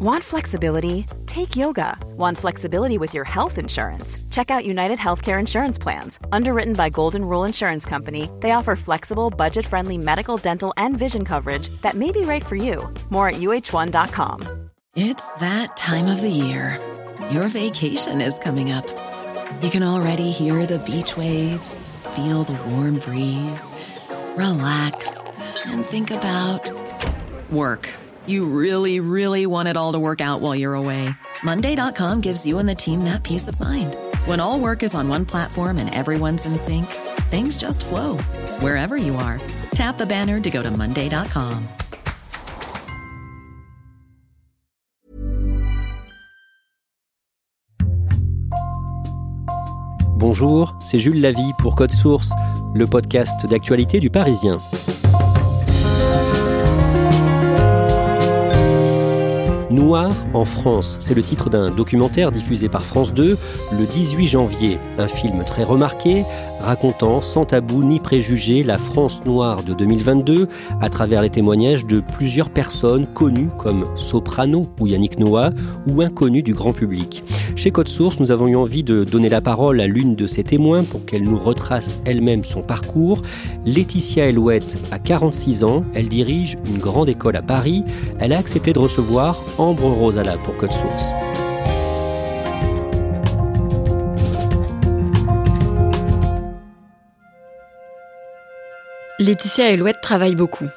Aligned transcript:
Want 0.00 0.22
flexibility? 0.22 1.06
Take 1.26 1.56
yoga. 1.56 1.98
Want 2.16 2.38
flexibility 2.38 2.98
with 2.98 3.14
your 3.14 3.24
health 3.24 3.58
insurance? 3.58 4.16
Check 4.30 4.48
out 4.48 4.64
United 4.64 4.96
Healthcare 4.96 5.40
Insurance 5.40 5.76
Plans. 5.76 6.20
Underwritten 6.30 6.74
by 6.74 6.88
Golden 6.88 7.24
Rule 7.24 7.42
Insurance 7.42 7.84
Company, 7.84 8.30
they 8.38 8.52
offer 8.52 8.76
flexible, 8.76 9.28
budget 9.28 9.66
friendly 9.66 9.98
medical, 9.98 10.36
dental, 10.36 10.72
and 10.76 10.96
vision 10.96 11.24
coverage 11.24 11.68
that 11.82 11.94
may 11.96 12.12
be 12.12 12.20
right 12.20 12.46
for 12.46 12.54
you. 12.54 12.88
More 13.10 13.30
at 13.30 13.40
uh1.com. 13.40 14.70
It's 14.94 15.34
that 15.38 15.76
time 15.76 16.06
of 16.06 16.20
the 16.20 16.30
year. 16.30 16.78
Your 17.32 17.48
vacation 17.48 18.20
is 18.20 18.38
coming 18.38 18.70
up. 18.70 18.86
You 19.64 19.70
can 19.70 19.82
already 19.82 20.30
hear 20.30 20.64
the 20.64 20.78
beach 20.78 21.16
waves, 21.16 21.88
feel 22.14 22.44
the 22.44 22.70
warm 22.70 23.00
breeze, 23.00 23.72
relax, 24.36 25.40
and 25.66 25.84
think 25.84 26.12
about 26.12 26.70
work. 27.50 27.90
You 28.28 28.44
really, 28.44 29.00
really 29.00 29.46
want 29.46 29.68
it 29.68 29.76
all 29.78 29.94
to 29.94 29.98
work 29.98 30.20
out 30.20 30.42
while 30.42 30.54
you're 30.54 30.74
away. 30.74 31.08
Monday.com 31.42 32.20
gives 32.20 32.46
you 32.46 32.58
and 32.58 32.68
the 32.68 32.74
team 32.74 33.04
that 33.04 33.22
peace 33.24 33.48
of 33.48 33.58
mind. 33.58 33.96
When 34.26 34.38
all 34.38 34.60
work 34.60 34.82
is 34.82 34.94
on 34.94 35.08
one 35.08 35.24
platform 35.24 35.78
and 35.78 35.94
everyone's 35.94 36.44
in 36.44 36.58
sync, 36.58 36.84
things 37.30 37.56
just 37.56 37.86
flow 37.86 38.18
wherever 38.60 38.98
you 38.98 39.16
are. 39.16 39.40
Tap 39.72 39.96
the 39.96 40.04
banner 40.04 40.40
to 40.40 40.50
go 40.50 40.62
to 40.62 40.70
Monday.com. 40.70 41.66
Bonjour, 50.18 50.76
c'est 50.82 50.98
Jules 50.98 51.20
Lavie 51.20 51.52
pour 51.60 51.76
Code 51.76 51.92
Source, 51.92 52.32
le 52.74 52.86
podcast 52.86 53.46
d'actualité 53.46 54.00
du 54.00 54.10
Parisien. 54.10 54.58
Noir 59.70 60.10
en 60.32 60.46
France, 60.46 60.96
c'est 60.98 61.14
le 61.14 61.22
titre 61.22 61.50
d'un 61.50 61.70
documentaire 61.70 62.32
diffusé 62.32 62.70
par 62.70 62.82
France 62.82 63.12
2 63.12 63.36
le 63.78 63.86
18 63.86 64.26
janvier. 64.26 64.78
Un 64.96 65.06
film 65.06 65.44
très 65.44 65.62
remarqué, 65.62 66.24
racontant 66.58 67.20
sans 67.20 67.44
tabou 67.44 67.84
ni 67.84 68.00
préjugés 68.00 68.62
la 68.62 68.78
France 68.78 69.20
noire 69.26 69.62
de 69.62 69.74
2022 69.74 70.48
à 70.80 70.88
travers 70.88 71.20
les 71.20 71.28
témoignages 71.28 71.84
de 71.84 72.00
plusieurs 72.00 72.48
personnes 72.48 73.06
connues 73.06 73.50
comme 73.58 73.84
Soprano 73.96 74.62
ou 74.80 74.86
Yannick 74.86 75.18
Noah 75.18 75.50
ou 75.86 76.00
inconnues 76.00 76.42
du 76.42 76.54
grand 76.54 76.72
public. 76.72 77.22
Chez 77.54 77.70
Code 77.70 77.88
Source, 77.88 78.20
nous 78.20 78.30
avons 78.30 78.46
eu 78.46 78.56
envie 78.56 78.84
de 78.84 79.04
donner 79.04 79.28
la 79.28 79.40
parole 79.40 79.80
à 79.80 79.86
l'une 79.86 80.14
de 80.14 80.26
ces 80.26 80.44
témoins 80.44 80.84
pour 80.84 81.04
qu'elle 81.04 81.24
nous 81.24 81.38
retrace 81.38 81.98
elle-même 82.04 82.44
son 82.44 82.62
parcours. 82.62 83.20
Laetitia 83.66 84.26
Elouette 84.26 84.78
a 84.92 84.98
46 84.98 85.64
ans, 85.64 85.84
elle 85.92 86.08
dirige 86.08 86.56
une 86.66 86.78
grande 86.78 87.08
école 87.08 87.36
à 87.36 87.42
Paris. 87.42 87.82
Elle 88.20 88.32
a 88.32 88.38
accepté 88.38 88.72
de 88.72 88.78
recevoir 88.78 89.42
Ambre 89.58 89.88
Rosala 89.88 90.36
pour 90.38 90.56
Code 90.56 90.70
Source. 90.70 91.06
Laetitia 99.18 99.70
Elouette 99.70 100.00
travaille 100.00 100.36
beaucoup. 100.36 100.68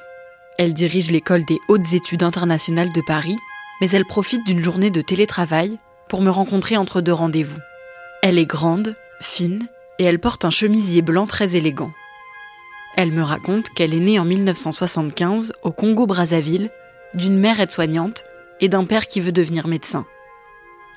Elle 0.58 0.74
dirige 0.74 1.12
l'école 1.12 1.44
des 1.44 1.60
hautes 1.68 1.92
études 1.92 2.24
internationales 2.24 2.92
de 2.92 3.00
Paris, 3.06 3.38
mais 3.80 3.88
elle 3.90 4.04
profite 4.04 4.44
d'une 4.44 4.58
journée 4.58 4.90
de 4.90 5.00
télétravail 5.00 5.78
pour 6.08 6.20
me 6.20 6.30
rencontrer 6.30 6.76
entre 6.76 7.00
deux 7.00 7.12
rendez-vous. 7.12 7.60
Elle 8.20 8.36
est 8.36 8.46
grande, 8.46 8.96
fine, 9.20 9.68
et 10.00 10.04
elle 10.04 10.18
porte 10.18 10.44
un 10.44 10.50
chemisier 10.50 11.02
blanc 11.02 11.28
très 11.28 11.54
élégant. 11.54 11.92
Elle 12.96 13.12
me 13.12 13.22
raconte 13.22 13.70
qu'elle 13.70 13.94
est 13.94 14.00
née 14.00 14.18
en 14.18 14.24
1975 14.24 15.52
au 15.62 15.70
Congo-Brazzaville, 15.70 16.70
d'une 17.14 17.38
mère 17.38 17.60
aide-soignante 17.60 18.24
et 18.62 18.70
d'un 18.70 18.84
père 18.84 19.08
qui 19.08 19.20
veut 19.20 19.32
devenir 19.32 19.66
médecin. 19.66 20.06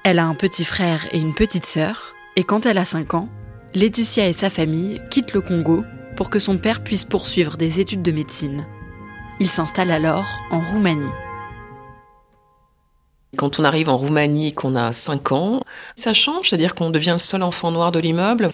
Elle 0.05 0.19
a 0.19 0.25
un 0.25 0.35
petit 0.35 0.63
frère 0.63 1.07
et 1.11 1.19
une 1.19 1.33
petite 1.33 1.65
sœur, 1.65 2.13
et 2.37 2.43
quand 2.45 2.65
elle 2.65 2.77
a 2.77 2.85
5 2.85 3.15
ans, 3.15 3.27
Laetitia 3.73 4.29
et 4.29 4.33
sa 4.33 4.49
famille 4.49 5.01
quittent 5.09 5.33
le 5.33 5.41
Congo 5.41 5.83
pour 6.15 6.29
que 6.29 6.39
son 6.39 6.57
père 6.57 6.83
puisse 6.83 7.03
poursuivre 7.03 7.57
des 7.57 7.81
études 7.81 8.03
de 8.03 8.11
médecine. 8.11 8.65
Il 9.41 9.49
s'installe 9.49 9.91
alors 9.91 10.27
en 10.51 10.61
Roumanie. 10.61 11.11
Quand 13.35 13.59
on 13.59 13.65
arrive 13.65 13.89
en 13.89 13.97
Roumanie 13.97 14.49
et 14.49 14.53
qu'on 14.53 14.75
a 14.75 14.93
5 14.93 15.31
ans, 15.33 15.61
ça 15.97 16.13
change, 16.13 16.49
c'est-à-dire 16.49 16.73
qu'on 16.73 16.89
devient 16.89 17.13
le 17.13 17.19
seul 17.19 17.43
enfant 17.43 17.71
noir 17.71 17.91
de 17.91 17.99
l'immeuble. 17.99 18.51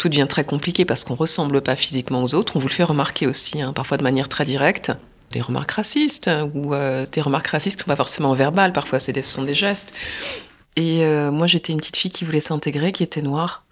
Tout 0.00 0.08
devient 0.08 0.26
très 0.28 0.44
compliqué 0.44 0.84
parce 0.84 1.04
qu'on 1.04 1.14
ressemble 1.14 1.60
pas 1.60 1.76
physiquement 1.76 2.24
aux 2.24 2.34
autres. 2.34 2.56
On 2.56 2.58
vous 2.58 2.68
le 2.68 2.72
fait 2.72 2.82
remarquer 2.82 3.26
aussi, 3.26 3.62
hein, 3.62 3.72
parfois 3.72 3.98
de 3.98 4.02
manière 4.02 4.28
très 4.28 4.44
directe. 4.44 4.90
Des 5.32 5.40
remarques 5.40 5.72
racistes 5.72 6.30
ou 6.54 6.74
euh, 6.74 7.06
des 7.06 7.20
remarques 7.20 7.48
racistes 7.48 7.76
qui 7.76 7.82
sont 7.82 7.88
pas 7.88 7.96
forcément 7.96 8.32
verbales, 8.34 8.72
parfois 8.72 8.98
c'est 8.98 9.12
des, 9.12 9.22
ce 9.22 9.34
sont 9.34 9.42
des 9.44 9.54
gestes. 9.54 9.92
Et 10.76 11.04
euh, 11.04 11.30
moi 11.30 11.46
j'étais 11.46 11.72
une 11.72 11.78
petite 11.78 11.96
fille 11.96 12.10
qui 12.10 12.24
voulait 12.24 12.40
s'intégrer, 12.40 12.92
qui 12.92 13.02
était 13.02 13.22
noire. 13.22 13.66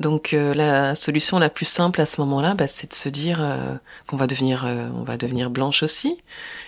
Donc 0.00 0.32
euh, 0.32 0.54
la 0.54 0.94
solution 0.94 1.38
la 1.38 1.50
plus 1.50 1.66
simple 1.66 2.00
à 2.00 2.06
ce 2.06 2.20
moment-là, 2.20 2.54
bah, 2.54 2.66
c'est 2.66 2.90
de 2.90 2.94
se 2.94 3.08
dire 3.08 3.38
euh, 3.40 3.74
qu'on 4.06 4.16
va 4.16 4.26
devenir, 4.26 4.64
euh, 4.64 4.88
on 4.94 5.02
va 5.02 5.16
devenir 5.16 5.50
blanche 5.50 5.82
aussi. 5.82 6.18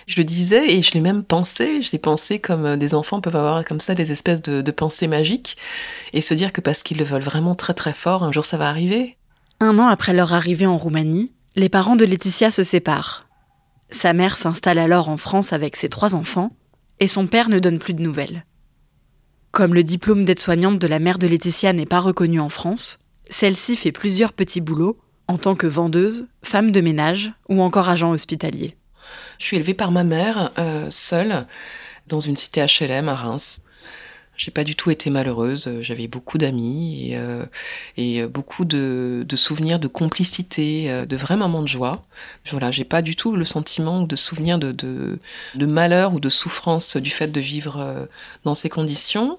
Je 0.07 0.17
le 0.17 0.25
disais 0.25 0.75
et 0.75 0.83
je 0.83 0.93
l'ai 0.93 1.01
même 1.01 1.23
pensé. 1.23 1.81
Je 1.83 1.93
l'ai 1.93 1.99
pensé 1.99 2.41
comme 2.41 2.77
des 2.77 2.95
enfants 2.95 3.21
peuvent 3.21 3.37
avoir 3.37 3.65
comme 3.65 3.81
ça 3.81 3.95
des 3.95 4.11
espèces 4.11 4.43
de 4.43 4.71
pensées 4.73 5.07
magiques 5.07 5.57
et 6.13 6.21
se 6.21 6.35
dire 6.35 6.53
que 6.53 6.61
parce 6.61 6.83
qu'ils 6.83 6.99
le 6.99 7.05
veulent 7.05 7.23
vraiment 7.23 7.55
très 7.55 7.75
très 7.75 7.93
fort, 7.93 8.25
un 8.25 8.33
jour 8.33 8.45
ça 8.45 8.57
va 8.57 8.69
arriver. 8.69 9.17
Un 9.61 9.79
an 9.79 9.87
après 9.87 10.13
leur 10.13 10.33
arrivée 10.33 10.67
en 10.67 10.77
Roumanie, 10.77 11.31
les 11.55 11.69
parents 11.69 11.97
de 11.97 12.05
Laetitia 12.05 12.51
se 12.51 12.63
séparent. 12.63 13.27
Sa 13.91 14.13
mère 14.13 14.37
s'installe 14.37 14.79
alors 14.79 15.09
en 15.09 15.17
France 15.17 15.53
avec 15.53 15.77
ses 15.77 15.89
trois 15.89 16.15
enfants 16.15 16.53
et 17.01 17.09
son 17.09 17.27
père 17.27 17.49
ne 17.49 17.59
donne 17.59 17.79
plus 17.79 17.95
de 17.95 18.03
nouvelles. 18.03 18.45
Comme 19.51 19.75
le 19.75 19.83
diplôme 19.83 20.25
d'aide-soignante 20.25 20.79
de 20.79 20.87
la 20.87 21.01
mère 21.01 21.19
de 21.19 21.27
Laetitia 21.27 21.73
n'est 21.73 21.87
pas 21.87 21.99
reconnu 21.99 22.39
en 22.39 22.49
France, 22.49 23.01
celle-ci 23.29 23.77
fait 23.77 23.93
plusieurs 23.93 24.33
petits 24.33 24.61
boulots 24.61 24.99
en 25.27 25.39
tant 25.39 25.55
que 25.55 25.67
vendeuse, 25.67 26.27
femme 26.43 26.73
de 26.73 26.81
ménage 26.81 27.33
ou 27.49 27.61
encore 27.63 27.89
agent 27.89 28.11
hospitalier. 28.11 28.77
Je 29.39 29.47
suis 29.47 29.57
élevée 29.57 29.75
par 29.75 29.91
ma 29.91 30.05
mère, 30.05 30.53
euh, 30.59 30.87
seule, 30.91 31.47
dans 32.07 32.21
une 32.21 32.37
cité 32.37 32.65
HLM 32.65 33.09
à 33.09 33.15
Reims. 33.15 33.61
J'ai 34.41 34.51
pas 34.51 34.65
du 34.65 34.75
tout 34.75 34.91
été 34.91 35.11
malheureuse. 35.11 35.71
J'avais 35.83 36.09
beaucoup 36.09 36.39
d'amis 36.39 37.11
et, 37.11 37.19
euh, 37.19 37.45
et 37.99 38.27
beaucoup 38.27 38.65
de, 38.65 39.27
souvenirs 39.35 39.79
de 39.79 39.87
complicité, 39.87 40.91
euh, 40.91 41.05
de 41.05 41.15
vrais 41.15 41.37
moments 41.37 41.61
de 41.61 41.69
joie. 41.69 42.01
Voilà, 42.51 42.71
j'ai 42.71 42.85
pas 42.85 43.03
du 43.03 43.17
tout 43.17 43.37
le 43.37 43.45
sentiment 43.45 44.01
de 44.01 44.17
souvenir 44.17 44.59
de, 44.59 44.73
de, 44.73 45.19
malheur 45.67 46.15
ou 46.15 46.21
de 46.21 46.31
souffrance 46.31 46.97
du 46.97 47.11
fait 47.11 47.27
de 47.27 47.39
vivre 47.39 47.77
euh, 47.81 48.07
dans 48.45 48.55
ces 48.55 48.71
conditions. 48.71 49.39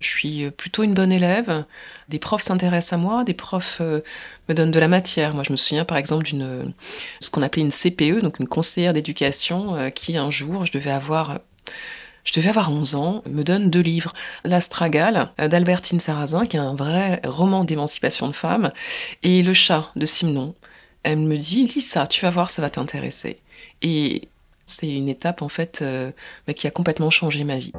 Je 0.00 0.08
suis 0.08 0.50
plutôt 0.50 0.82
une 0.82 0.92
bonne 0.92 1.12
élève. 1.12 1.64
Des 2.08 2.18
profs 2.18 2.42
s'intéressent 2.42 2.94
à 2.94 2.96
moi, 2.96 3.22
des 3.22 3.32
profs 3.32 3.78
euh, 3.80 4.00
me 4.48 4.54
donnent 4.54 4.72
de 4.72 4.80
la 4.80 4.88
matière. 4.88 5.34
Moi, 5.34 5.44
je 5.44 5.52
me 5.52 5.56
souviens 5.56 5.84
par 5.84 5.98
exemple 5.98 6.24
d'une 6.24 6.74
ce 7.20 7.30
qu'on 7.30 7.42
appelait 7.42 7.62
une 7.62 7.70
CPE, 7.70 8.22
donc 8.22 8.40
une 8.40 8.48
conseillère 8.48 8.92
d'éducation, 8.92 9.76
euh, 9.76 9.90
qui 9.90 10.16
un 10.16 10.32
jour, 10.32 10.66
je 10.66 10.72
devais 10.72 10.90
avoir 10.90 11.38
je 12.26 12.32
devais 12.38 12.50
avoir 12.50 12.70
11 12.70 12.96
ans, 12.96 13.22
me 13.30 13.44
donne 13.44 13.70
deux 13.70 13.80
livres. 13.80 14.12
L'Astragale 14.44 15.30
d'Albertine 15.38 16.00
Sarrazin, 16.00 16.44
qui 16.44 16.56
est 16.56 16.60
un 16.60 16.74
vrai 16.74 17.20
roman 17.24 17.64
d'émancipation 17.64 18.26
de 18.26 18.34
femmes, 18.34 18.72
et 19.22 19.42
Le 19.42 19.54
chat 19.54 19.90
de 19.94 20.04
Simenon. 20.04 20.54
Elle 21.04 21.20
me 21.20 21.36
dit, 21.36 21.64
lis 21.64 21.82
ça, 21.82 22.06
tu 22.06 22.20
vas 22.22 22.30
voir, 22.30 22.50
ça 22.50 22.60
va 22.62 22.68
t'intéresser. 22.68 23.38
Et 23.80 24.28
c'est 24.64 24.92
une 24.92 25.08
étape, 25.08 25.40
en 25.40 25.48
fait, 25.48 25.78
euh, 25.82 26.10
qui 26.56 26.66
a 26.66 26.70
complètement 26.72 27.10
changé 27.10 27.44
ma 27.44 27.58
vie. 27.58 27.72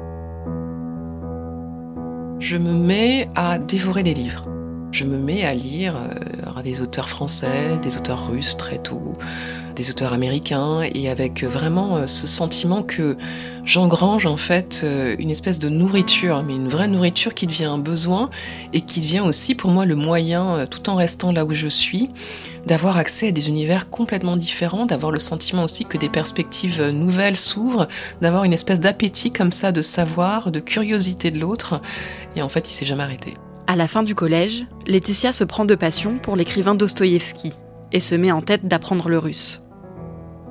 Je 2.40 2.56
me 2.56 2.72
mets 2.72 3.28
à 3.34 3.58
dévorer 3.58 4.02
les 4.02 4.14
livres. 4.14 4.48
Je 4.92 5.04
me 5.04 5.18
mets 5.18 5.44
à 5.44 5.52
lire 5.52 5.96
euh, 5.96 6.62
des 6.62 6.80
auteurs 6.80 7.10
français, 7.10 7.76
des 7.78 7.98
auteurs 7.98 8.30
russes 8.30 8.56
très 8.56 8.78
tôt, 8.78 9.12
des 9.78 9.90
auteurs 9.90 10.12
américains, 10.12 10.82
et 10.82 11.08
avec 11.08 11.44
vraiment 11.44 11.96
euh, 11.96 12.06
ce 12.06 12.26
sentiment 12.26 12.82
que 12.82 13.16
j'engrange 13.68 14.24
en 14.24 14.38
fait 14.38 14.80
euh, 14.82 15.14
une 15.18 15.30
espèce 15.30 15.58
de 15.58 15.68
nourriture, 15.68 16.42
mais 16.42 16.54
une 16.54 16.70
vraie 16.70 16.88
nourriture 16.88 17.34
qui 17.34 17.46
devient 17.46 17.66
un 17.66 17.76
besoin 17.76 18.30
et 18.72 18.80
qui 18.80 19.02
devient 19.02 19.20
aussi 19.20 19.54
pour 19.54 19.70
moi 19.70 19.84
le 19.84 19.94
moyen, 19.94 20.56
euh, 20.56 20.66
tout 20.66 20.88
en 20.88 20.94
restant 20.94 21.32
là 21.32 21.44
où 21.44 21.50
je 21.50 21.66
suis, 21.66 22.08
d'avoir 22.66 22.96
accès 22.96 23.28
à 23.28 23.30
des 23.30 23.50
univers 23.50 23.90
complètement 23.90 24.38
différents, 24.38 24.86
d'avoir 24.86 25.12
le 25.12 25.18
sentiment 25.18 25.64
aussi 25.64 25.84
que 25.84 25.98
des 25.98 26.08
perspectives 26.08 26.80
euh, 26.80 26.92
nouvelles 26.92 27.36
s'ouvrent, 27.36 27.88
d'avoir 28.22 28.44
une 28.44 28.54
espèce 28.54 28.80
d'appétit 28.80 29.32
comme 29.32 29.52
ça 29.52 29.70
de 29.70 29.82
savoir, 29.82 30.50
de 30.50 30.60
curiosité 30.60 31.30
de 31.30 31.38
l'autre. 31.38 31.82
Et 32.36 32.42
en 32.42 32.48
fait, 32.48 32.70
il 32.70 32.72
s'est 32.72 32.86
jamais 32.86 33.02
arrêté. 33.02 33.34
À 33.66 33.76
la 33.76 33.86
fin 33.86 34.02
du 34.02 34.14
collège, 34.14 34.64
Laetitia 34.86 35.34
se 35.34 35.44
prend 35.44 35.66
de 35.66 35.74
passion 35.74 36.18
pour 36.18 36.36
l'écrivain 36.36 36.74
Dostoïevski 36.74 37.52
et 37.92 38.00
se 38.00 38.14
met 38.14 38.32
en 38.32 38.40
tête 38.40 38.66
d'apprendre 38.66 39.10
le 39.10 39.18
russe. 39.18 39.60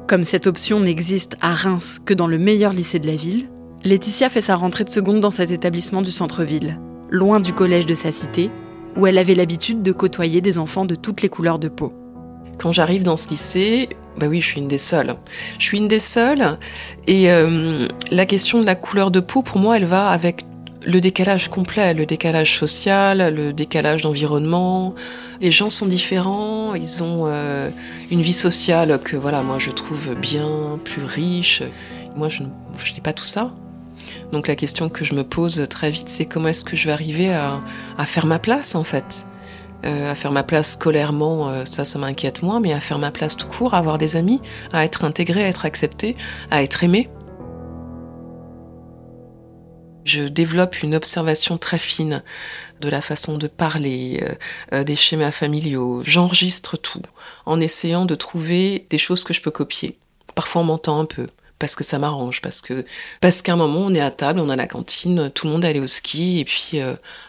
Comme 0.08 0.24
cette 0.24 0.48
option 0.48 0.80
n'existe 0.80 1.36
à 1.42 1.54
Reims 1.54 2.00
que 2.04 2.14
dans 2.14 2.28
le 2.28 2.38
meilleur 2.38 2.72
lycée 2.72 2.98
de 2.98 3.08
la 3.08 3.18
ville, 3.18 3.50
Laetitia 3.84 4.30
fait 4.30 4.40
sa 4.40 4.56
rentrée 4.56 4.86
de 4.86 4.90
seconde 4.90 5.20
dans 5.20 5.32
cet 5.32 5.52
établissement 5.52 6.02
du 6.02 6.12
centre-ville, 6.12 6.80
loin 7.10 7.42
du 7.42 7.52
collège 7.52 7.86
de 7.86 7.94
sa 7.94 8.14
cité, 8.14 8.50
où 8.96 9.06
elle 9.06 9.18
avait 9.18 9.36
l'habitude 9.36 9.84
de 9.84 9.92
côtoyer 9.92 10.40
des 10.40 10.60
enfants 10.60 10.86
de 10.86 10.96
toutes 10.96 11.22
les 11.22 11.28
couleurs 11.28 11.60
de 11.60 11.68
peau. 11.68 11.92
Quand 12.58 12.72
j'arrive 12.72 13.04
dans 13.04 13.18
ce 13.18 13.28
lycée, 13.28 13.90
Bah 14.18 14.28
oui, 14.28 14.40
je 14.40 14.48
suis 14.48 14.62
une 14.62 14.70
des 14.70 14.78
seules. 14.78 15.14
Je 15.60 15.66
suis 15.66 15.78
une 15.78 15.90
des 15.90 16.00
seules. 16.00 16.58
Et 17.06 17.30
euh, 17.30 17.86
la 18.10 18.26
question 18.26 18.62
de 18.62 18.66
la 18.66 18.76
couleur 18.76 19.12
de 19.12 19.20
peau, 19.20 19.44
pour 19.44 19.60
moi, 19.60 19.76
elle 19.76 19.86
va 19.86 20.10
avec 20.10 20.46
le 20.88 21.02
décalage 21.02 21.50
complet, 21.50 21.94
le 21.94 22.06
décalage 22.06 22.58
social, 22.58 23.34
le 23.36 23.52
décalage 23.52 24.04
d'environnement. 24.04 24.96
Les 25.42 25.52
gens 25.52 25.70
sont 25.70 25.86
différents, 25.86 26.76
ils 26.76 27.04
ont 27.04 27.26
euh, 27.28 27.70
une 28.10 28.22
vie 28.22 28.34
sociale 28.34 28.98
que 29.00 29.18
voilà, 29.18 29.42
moi 29.44 29.58
je 29.60 29.70
trouve 29.70 30.16
bien 30.16 30.80
plus 30.86 31.04
riche. 31.04 31.62
Moi, 32.16 32.30
je, 32.30 32.42
n'ai 32.42 33.02
pas 33.04 33.14
tout 33.14 33.26
ça. 33.26 33.54
Donc 34.32 34.48
la 34.48 34.56
question 34.56 34.88
que 34.88 35.04
je 35.04 35.14
me 35.14 35.24
pose 35.24 35.68
très 35.70 35.92
vite, 35.92 36.08
c'est 36.08 36.26
comment 36.26 36.48
est-ce 36.48 36.64
que 36.64 36.78
je 36.78 36.88
vais 36.88 36.94
arriver 36.94 37.34
à, 37.34 37.60
à 37.98 38.06
faire 38.06 38.26
ma 38.26 38.40
place 38.40 38.74
en 38.74 38.86
fait? 38.86 39.28
Euh, 39.86 40.12
à 40.12 40.16
faire 40.16 40.32
ma 40.32 40.42
place 40.42 40.72
scolairement, 40.72 41.50
euh, 41.50 41.66
ça, 41.66 41.86
ça 41.86 42.00
m'inquiète 42.00 42.42
moins, 42.42 42.60
mais 42.60 42.74
à 42.74 42.80
faire 42.80 42.98
ma 42.98 43.12
place 43.12 43.36
tout 43.36 43.48
court, 43.48 43.74
à 43.76 43.78
avoir 43.78 43.98
des 43.98 44.16
amis, 44.16 44.42
à 44.74 44.86
être 44.86 45.04
intégré, 45.04 45.44
à 45.44 45.50
être 45.50 45.66
accepté, 45.66 46.16
à 46.50 46.64
être 46.64 46.84
aimé. 46.84 47.10
Je 50.08 50.22
développe 50.22 50.84
une 50.84 50.96
observation 50.96 51.58
très 51.58 51.78
fine 51.78 52.24
de 52.80 52.88
la 52.88 53.02
façon 53.02 53.38
de 53.38 53.48
parler, 53.48 54.24
euh, 54.72 54.86
des 54.86 54.96
schémas 54.96 55.32
familiaux. 55.32 56.02
J'enregistre 56.02 56.78
tout 56.78 57.02
en 57.46 57.60
essayant 57.60 58.06
de 58.06 58.16
trouver 58.16 58.88
des 58.90 58.98
choses 58.98 59.26
que 59.26 59.34
je 59.34 59.42
peux 59.42 59.52
copier. 59.52 59.98
Parfois 60.34 60.62
on 60.62 60.64
m'entend 60.64 61.02
un 61.02 61.06
peu 61.06 61.28
parce 61.60 61.76
que 61.76 61.84
ça 61.84 62.00
m'arrange, 62.00 62.40
parce 62.40 62.62
que 62.62 62.86
parce 63.20 63.42
qu'à 63.42 63.52
un 63.52 63.58
moment 63.58 63.82
on 63.82 63.94
est 63.94 64.00
à 64.00 64.12
table, 64.12 64.40
on 64.40 64.50
a 64.50 64.56
la 64.56 64.68
cantine, 64.68 65.30
tout 65.30 65.46
le 65.46 65.52
monde 65.52 65.66
est 65.66 65.70
allé 65.70 65.82
au 65.82 65.88
ski 65.88 66.40
et 66.40 66.46
puis 66.46 66.80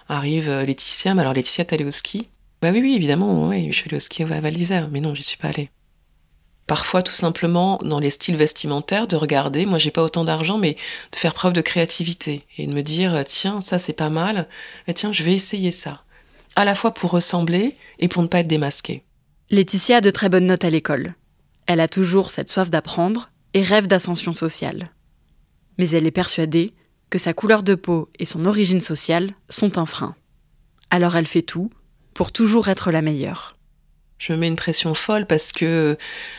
arrive 0.09 0.49
Laetitia. 0.49 1.15
Mais 1.15 1.23
alors 1.23 1.35
Laetitia, 1.35 1.65
t'es 1.65 1.75
allée 1.75 1.85
au 1.85 1.91
ski? 1.91 2.29
Bah 2.63 2.71
oui, 2.73 2.79
oui, 2.81 2.95
évidemment, 2.95 3.49
oui, 3.49 3.73
je 3.73 3.77
suis 3.77 3.89
allée 3.89 3.97
au 3.97 4.01
ski 4.01 4.23
à 4.23 4.27
Val 4.27 4.55
d'Isère, 4.55 4.89
mais 4.93 5.01
non, 5.01 5.17
j'y 5.17 5.25
suis 5.25 5.39
pas 5.39 5.49
allée. 5.49 5.71
Parfois, 6.69 7.03
tout 7.03 7.15
simplement, 7.15 7.79
dans 7.83 7.99
les 7.99 8.11
styles 8.11 8.37
vestimentaires, 8.37 9.09
de 9.09 9.17
regarder, 9.17 9.65
moi 9.65 9.79
j'ai 9.79 9.91
pas 9.91 10.03
autant 10.03 10.23
d'argent, 10.23 10.59
mais 10.59 10.77
de 11.13 11.17
faire 11.17 11.33
preuve 11.33 11.55
de 11.55 11.63
créativité 11.63 12.43
et 12.59 12.67
de 12.67 12.73
me 12.75 12.83
dire, 12.83 13.25
tiens, 13.25 13.63
ça 13.63 13.79
c'est 13.79 13.95
pas 13.95 14.11
mal, 14.11 14.47
et 14.87 14.93
tiens, 14.93 15.11
je 15.11 15.25
vais 15.25 15.33
essayer 15.33 15.73
ça. 15.73 16.03
À 16.57 16.67
la 16.67 16.75
fois 16.75 16.93
pour 16.93 17.11
ressembler 17.11 17.75
et 18.01 18.09
pour 18.09 18.23
ne 18.23 18.29
pas 18.29 18.41
être 18.41 18.49
démasquée. 18.49 19.03
Laetitia 19.49 19.97
a 19.97 20.01
de 20.03 20.11
très 20.11 20.29
bonnes 20.29 20.47
notes 20.47 20.65
à 20.65 20.69
l'école. 20.69 21.15
Elle 21.67 21.81
a 21.81 21.89
toujours 21.89 22.29
cette 22.29 22.51
soif 22.51 22.69
d'apprendre 22.69 23.31
et 23.55 23.63
rêve 23.63 23.87
d'ascension 23.87 24.35
sociale. 24.35 24.91
Mais 25.79 25.89
elle 25.89 26.07
est 26.07 26.11
persuadée 26.11 26.75
que 27.09 27.17
sa 27.17 27.33
couleur 27.33 27.63
de 27.63 27.77
peau 27.77 28.11
et 28.19 28.27
son 28.27 28.45
origine 28.45 28.83
sociale 28.83 29.33
sont 29.49 29.79
un 29.79 29.87
frein. 29.87 30.15
Alors 30.91 31.17
elle 31.17 31.27
fait 31.27 31.41
tout 31.41 31.71
pour 32.13 32.31
toujours 32.31 32.69
être 32.69 32.91
la 32.91 33.01
meilleure. 33.01 33.58
Je 34.19 34.33
me 34.33 34.39
mets 34.39 34.49
une 34.49 34.57
pression 34.57 34.95
folle 34.95 35.27
parce 35.27 35.53
que 35.53 35.97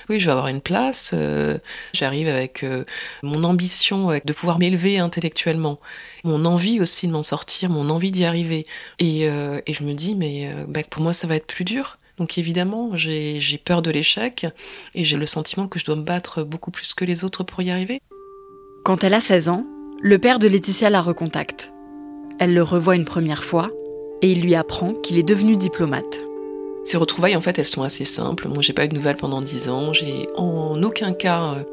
oui, 0.10 0.20
je 0.20 0.26
vais 0.26 0.34
avoir 0.34 0.48
une 0.48 0.62
place. 0.62 1.12
Euh, 1.14 1.58
j'arrive 1.94 2.28
avec 2.28 2.64
euh, 2.64 2.84
mon 3.24 3.44
ambition 3.46 4.10
de 4.24 4.34
pouvoir 4.34 4.60
m'élever 4.60 5.00
intellectuellement, 5.00 5.80
mon 6.26 6.44
envie 6.46 6.82
aussi 6.82 7.08
de 7.08 7.14
m'en 7.14 7.24
sortir, 7.24 7.70
mon 7.70 7.90
envie 7.90 8.12
d'y 8.12 8.26
arriver. 8.26 8.68
Et, 9.00 9.30
euh, 9.30 9.62
et, 9.66 9.74
je 9.74 9.84
me 9.84 9.94
dis, 9.94 10.16
mais 10.16 10.54
bah, 10.68 10.82
pour 10.90 11.02
moi, 11.02 11.14
ça 11.14 11.26
va 11.26 11.36
être 11.36 11.48
plus 11.48 11.64
dur. 11.64 11.98
Donc 12.18 12.38
évidemment, 12.38 12.92
j'ai 12.96 13.62
peur 13.64 13.82
de 13.82 13.92
l'échec 13.92 14.46
et 14.94 15.06
j'ai 15.06 15.16
le 15.16 15.26
sentiment 15.26 15.70
que 15.70 15.80
je 15.80 15.86
dois 15.86 15.96
me 15.96 16.04
battre 16.04 16.44
beaucoup 16.44 16.70
plus 16.70 16.94
que 16.94 17.06
les 17.06 17.24
autres 17.24 17.44
pour 17.46 17.62
y 17.62 17.72
arriver. 17.72 18.02
Quand 18.84 19.06
elle 19.06 19.14
a 19.14 19.22
16 19.22 19.48
ans, 19.48 19.66
le 20.02 20.20
père 20.20 20.38
de 20.38 20.48
Laetitia 20.50 20.90
la 20.90 21.02
recontacte. 21.02 21.72
Elle 22.38 22.54
le 22.54 22.64
revoit 22.64 22.96
une 22.96 23.06
première 23.06 23.46
fois 23.46 23.70
et 24.22 24.32
il 24.32 24.42
lui 24.42 24.56
apprend 24.56 24.94
qu'il 24.96 25.18
est 25.18 25.28
devenu 25.28 25.56
diplomate. 25.56 26.29
Ces 26.90 26.98
retrouvailles, 26.98 27.36
en 27.36 27.42
fait, 27.42 27.60
elles 27.60 27.68
sont 27.68 27.84
assez 27.84 28.04
simples. 28.04 28.48
Moi, 28.48 28.64
j'ai 28.64 28.74
pas 28.74 28.86
eu 28.86 28.88
de 28.88 28.96
nouvelles 28.96 29.16
pendant 29.16 29.44
dix 29.44 29.70
ans. 29.70 29.94
J'ai 29.94 30.28
en 30.36 30.82
aucun 30.82 31.14
cas 31.14 31.54
euh, 31.54 31.64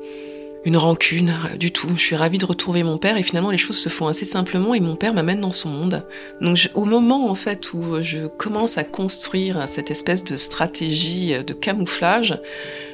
une 0.66 0.76
rancune 0.76 1.30
euh, 1.30 1.56
du 1.56 1.72
tout. 1.72 1.88
Je 1.96 2.02
suis 2.02 2.16
ravie 2.16 2.36
de 2.36 2.44
retrouver 2.44 2.82
mon 2.82 2.98
père 2.98 3.16
et 3.16 3.22
finalement, 3.22 3.50
les 3.50 3.56
choses 3.56 3.78
se 3.78 3.88
font 3.88 4.08
assez 4.08 4.26
simplement 4.26 4.74
et 4.74 4.80
mon 4.80 4.94
père 4.94 5.14
m'amène 5.14 5.40
dans 5.40 5.50
son 5.50 5.70
monde. 5.70 6.06
Donc, 6.42 6.68
au 6.74 6.84
moment, 6.84 7.30
en 7.30 7.34
fait, 7.34 7.72
où 7.72 8.02
je 8.02 8.26
commence 8.26 8.76
à 8.76 8.84
construire 8.84 9.66
cette 9.70 9.90
espèce 9.90 10.22
de 10.22 10.36
stratégie 10.36 11.32
de 11.42 11.54
camouflage, 11.54 12.38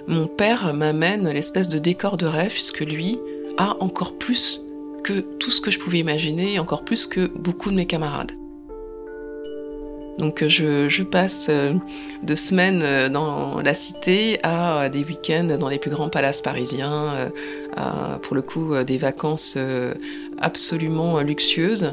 mon 0.07 0.29
père 0.29 0.73
m'amène 0.75 1.29
l'espèce 1.29 1.69
de 1.69 1.81
décor 1.81 2.19
de 2.19 2.27
rêve 2.27 2.53
puisque 2.53 2.83
lui 2.83 3.19
a 3.59 3.77
encore 3.81 4.17
plus 4.17 4.61
que 5.03 5.23
tout 5.41 5.51
ce 5.51 5.61
que 5.61 5.73
je 5.73 5.81
pouvais 5.81 5.99
imaginer, 5.99 6.61
encore 6.61 6.85
plus 6.85 7.09
que 7.09 7.27
beaucoup 7.35 7.73
de 7.73 7.75
mes 7.75 7.87
camarades. 7.87 8.31
Donc 10.23 10.41
euh, 10.41 10.89
je, 10.89 11.03
passe 11.03 11.49
euh, 11.51 11.75
de 12.23 12.35
semaines 12.37 12.83
euh, 12.85 13.09
dans 13.09 13.61
la 13.61 13.75
cité 13.75 14.39
à 14.45 14.89
des 14.89 15.03
week-ends 15.03 15.57
dans 15.59 15.69
les 15.69 15.81
plus 15.81 15.91
grands 15.91 16.09
palaces 16.09 16.41
parisiens, 16.41 17.33
pour 18.23 18.37
le 18.37 18.43
coup 18.43 18.77
des 18.85 18.99
vacances 18.99 19.59
absolument 20.39 21.21
luxueuses. 21.21 21.93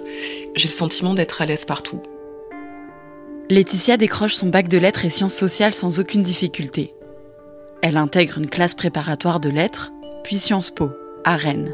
J'ai 0.55 0.67
le 0.67 0.73
sentiment 0.73 1.13
d'être 1.15 1.41
à 1.41 1.45
l'aise 1.45 1.65
partout. 1.65 2.01
Laetitia 3.49 3.97
décroche 3.97 4.35
son 4.35 4.47
bac 4.47 4.67
de 4.67 4.77
lettres 4.77 5.05
et 5.05 5.09
sciences 5.09 5.33
sociales 5.33 5.73
sans 5.73 5.99
aucune 5.99 6.21
difficulté. 6.21 6.93
Elle 7.81 7.97
intègre 7.97 8.37
une 8.37 8.49
classe 8.49 8.75
préparatoire 8.75 9.39
de 9.39 9.49
lettres, 9.49 9.91
puis 10.23 10.37
Sciences 10.37 10.69
Po, 10.69 10.91
à 11.23 11.35
Rennes. 11.35 11.73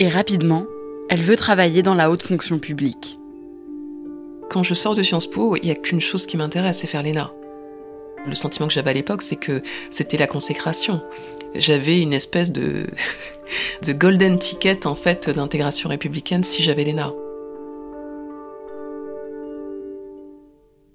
Et 0.00 0.08
rapidement, 0.08 0.66
elle 1.08 1.22
veut 1.22 1.36
travailler 1.36 1.82
dans 1.82 1.94
la 1.94 2.10
haute 2.10 2.24
fonction 2.24 2.58
publique. 2.58 3.18
Quand 4.54 4.62
je 4.62 4.74
sors 4.74 4.94
de 4.94 5.02
Sciences 5.02 5.26
Po, 5.26 5.56
il 5.56 5.64
n'y 5.64 5.72
a 5.72 5.74
qu'une 5.74 6.00
chose 6.00 6.26
qui 6.26 6.36
m'intéresse, 6.36 6.78
c'est 6.78 6.86
faire 6.86 7.02
l'ENA. 7.02 7.32
Le 8.24 8.36
sentiment 8.36 8.68
que 8.68 8.72
j'avais 8.72 8.90
à 8.90 8.94
l'époque, 8.94 9.22
c'est 9.22 9.34
que 9.34 9.64
c'était 9.90 10.16
la 10.16 10.28
consécration. 10.28 11.02
J'avais 11.56 12.00
une 12.00 12.12
espèce 12.12 12.52
de, 12.52 12.86
de 13.82 13.92
golden 13.92 14.38
ticket 14.38 14.86
en 14.86 14.94
fait 14.94 15.28
d'intégration 15.28 15.88
républicaine 15.88 16.44
si 16.44 16.62
j'avais 16.62 16.84
l'ENA. 16.84 17.12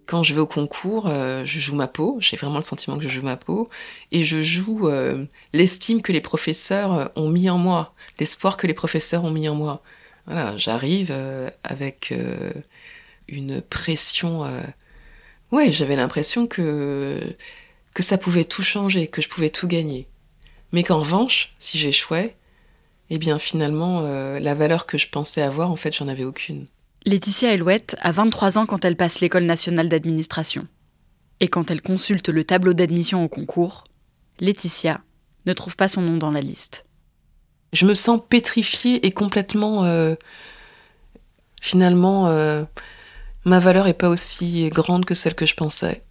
Quand 0.06 0.24
je 0.24 0.34
vais 0.34 0.40
au 0.40 0.48
concours, 0.48 1.08
euh, 1.08 1.44
je 1.44 1.60
joue 1.60 1.76
ma 1.76 1.90
peau, 1.90 2.16
j'ai 2.22 2.38
vraiment 2.38 2.60
le 2.60 2.64
sentiment 2.64 2.98
que 2.98 3.04
je 3.04 3.10
joue 3.10 3.24
ma 3.24 3.36
peau, 3.36 3.68
et 4.14 4.24
je 4.24 4.42
joue 4.42 4.88
euh, 4.88 5.26
l'estime 5.52 6.02
que 6.02 6.14
les 6.14 6.22
professeurs 6.22 7.12
ont 7.18 7.28
mis 7.28 7.50
en 7.50 7.58
moi, 7.58 7.92
l'espoir 8.22 8.56
que 8.56 8.68
les 8.68 8.74
professeurs 8.74 9.26
ont 9.26 9.32
mis 9.32 9.50
en 9.50 9.56
moi. 9.56 9.84
Voilà, 10.28 10.56
j'arrive 10.56 11.10
euh, 11.12 11.50
avec 11.66 12.14
une 13.32 13.62
pression. 13.62 14.46
Euh, 14.46 14.62
ouais, 15.52 15.72
j'avais 15.72 15.96
l'impression 15.96 16.48
que, 16.48 17.20
que 17.94 18.04
ça 18.04 18.18
pouvait 18.18 18.46
tout 18.46 18.64
changer, 18.64 19.08
que 19.08 19.22
je 19.22 19.30
pouvais 19.30 19.50
tout 19.50 19.68
gagner. 19.68 20.08
Mais 20.72 20.84
qu'en 20.84 21.00
revanche, 21.00 21.54
si 21.58 21.78
j'échouais, 21.78 22.36
eh 23.10 23.18
bien 23.18 23.40
finalement, 23.40 24.02
euh, 24.04 24.40
la 24.40 24.56
valeur 24.56 24.86
que 24.86 24.98
je 24.98 25.10
pensais 25.10 25.42
avoir, 25.42 25.72
en 25.72 25.76
fait, 25.76 25.96
j'en 25.96 26.08
avais 26.08 26.24
aucune. 26.24 26.68
Laetitia 27.06 27.54
Elouette 27.54 27.96
a 28.02 28.12
23 28.12 28.58
ans 28.58 28.66
quand 28.66 28.86
elle 28.86 28.96
passe 28.98 29.20
l'école 29.20 29.46
nationale 29.46 29.90
d'administration. 29.90 30.68
Et 31.40 31.48
quand 31.48 31.72
elle 31.72 31.82
consulte 31.82 32.30
le 32.30 32.44
tableau 32.44 32.74
d'admission 32.74 33.24
au 33.24 33.30
concours, 33.30 33.86
Laetitia 34.40 35.02
ne 35.46 35.54
trouve 35.54 35.76
pas 35.76 35.88
son 35.88 36.02
nom 36.02 36.18
dans 36.18 36.32
la 36.32 36.42
liste. 36.42 36.86
Je 37.72 37.86
me 37.86 37.94
sens 37.94 38.20
pétrifiée 38.28 39.06
et 39.06 39.12
complètement, 39.12 39.86
euh, 39.86 40.16
finalement, 41.62 42.28
ma 43.46 43.60
valeur 43.60 43.86
n'est 43.86 43.94
pas 43.94 44.10
aussi 44.10 44.70
grande 44.70 45.06
que 45.06 45.14
celle 45.14 45.36
que 45.36 45.46
je 45.46 45.56
pensais. 45.56 46.02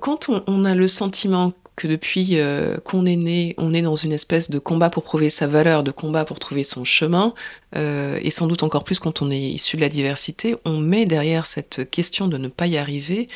Quand 0.00 0.28
on, 0.46 0.64
a 0.64 0.74
le 0.74 0.86
sentiment 0.86 1.52
que 1.74 1.88
depuis 1.88 2.38
euh, 2.38 2.78
qu'on 2.78 3.06
est 3.06 3.16
né, 3.16 3.54
on 3.58 3.72
est 3.72 3.82
dans 3.82 3.96
une 3.96 4.12
espèce 4.12 4.50
de 4.50 4.58
combat 4.58 4.90
pour 4.90 5.02
prouver 5.02 5.30
sa 5.30 5.46
valeur, 5.46 5.82
de 5.82 5.90
combat 5.90 6.24
pour 6.24 6.38
trouver 6.38 6.62
son 6.62 6.84
chemin, 6.84 7.32
euh, 7.76 8.18
et 8.22 8.30
sans 8.30 8.46
doute 8.46 8.62
encore 8.62 8.84
plus 8.84 9.00
quand 9.00 9.22
on 9.22 9.30
est 9.30 9.40
issu 9.40 9.76
de 9.76 9.80
la 9.80 9.88
diversité, 9.88 10.56
on 10.64 10.78
met 10.78 11.06
derrière 11.06 11.46
cette 11.46 11.90
question 11.90 12.28
de 12.28 12.38
ne 12.38 12.48
pas 12.48 12.66
y 12.66 12.76
arriver 12.76 13.28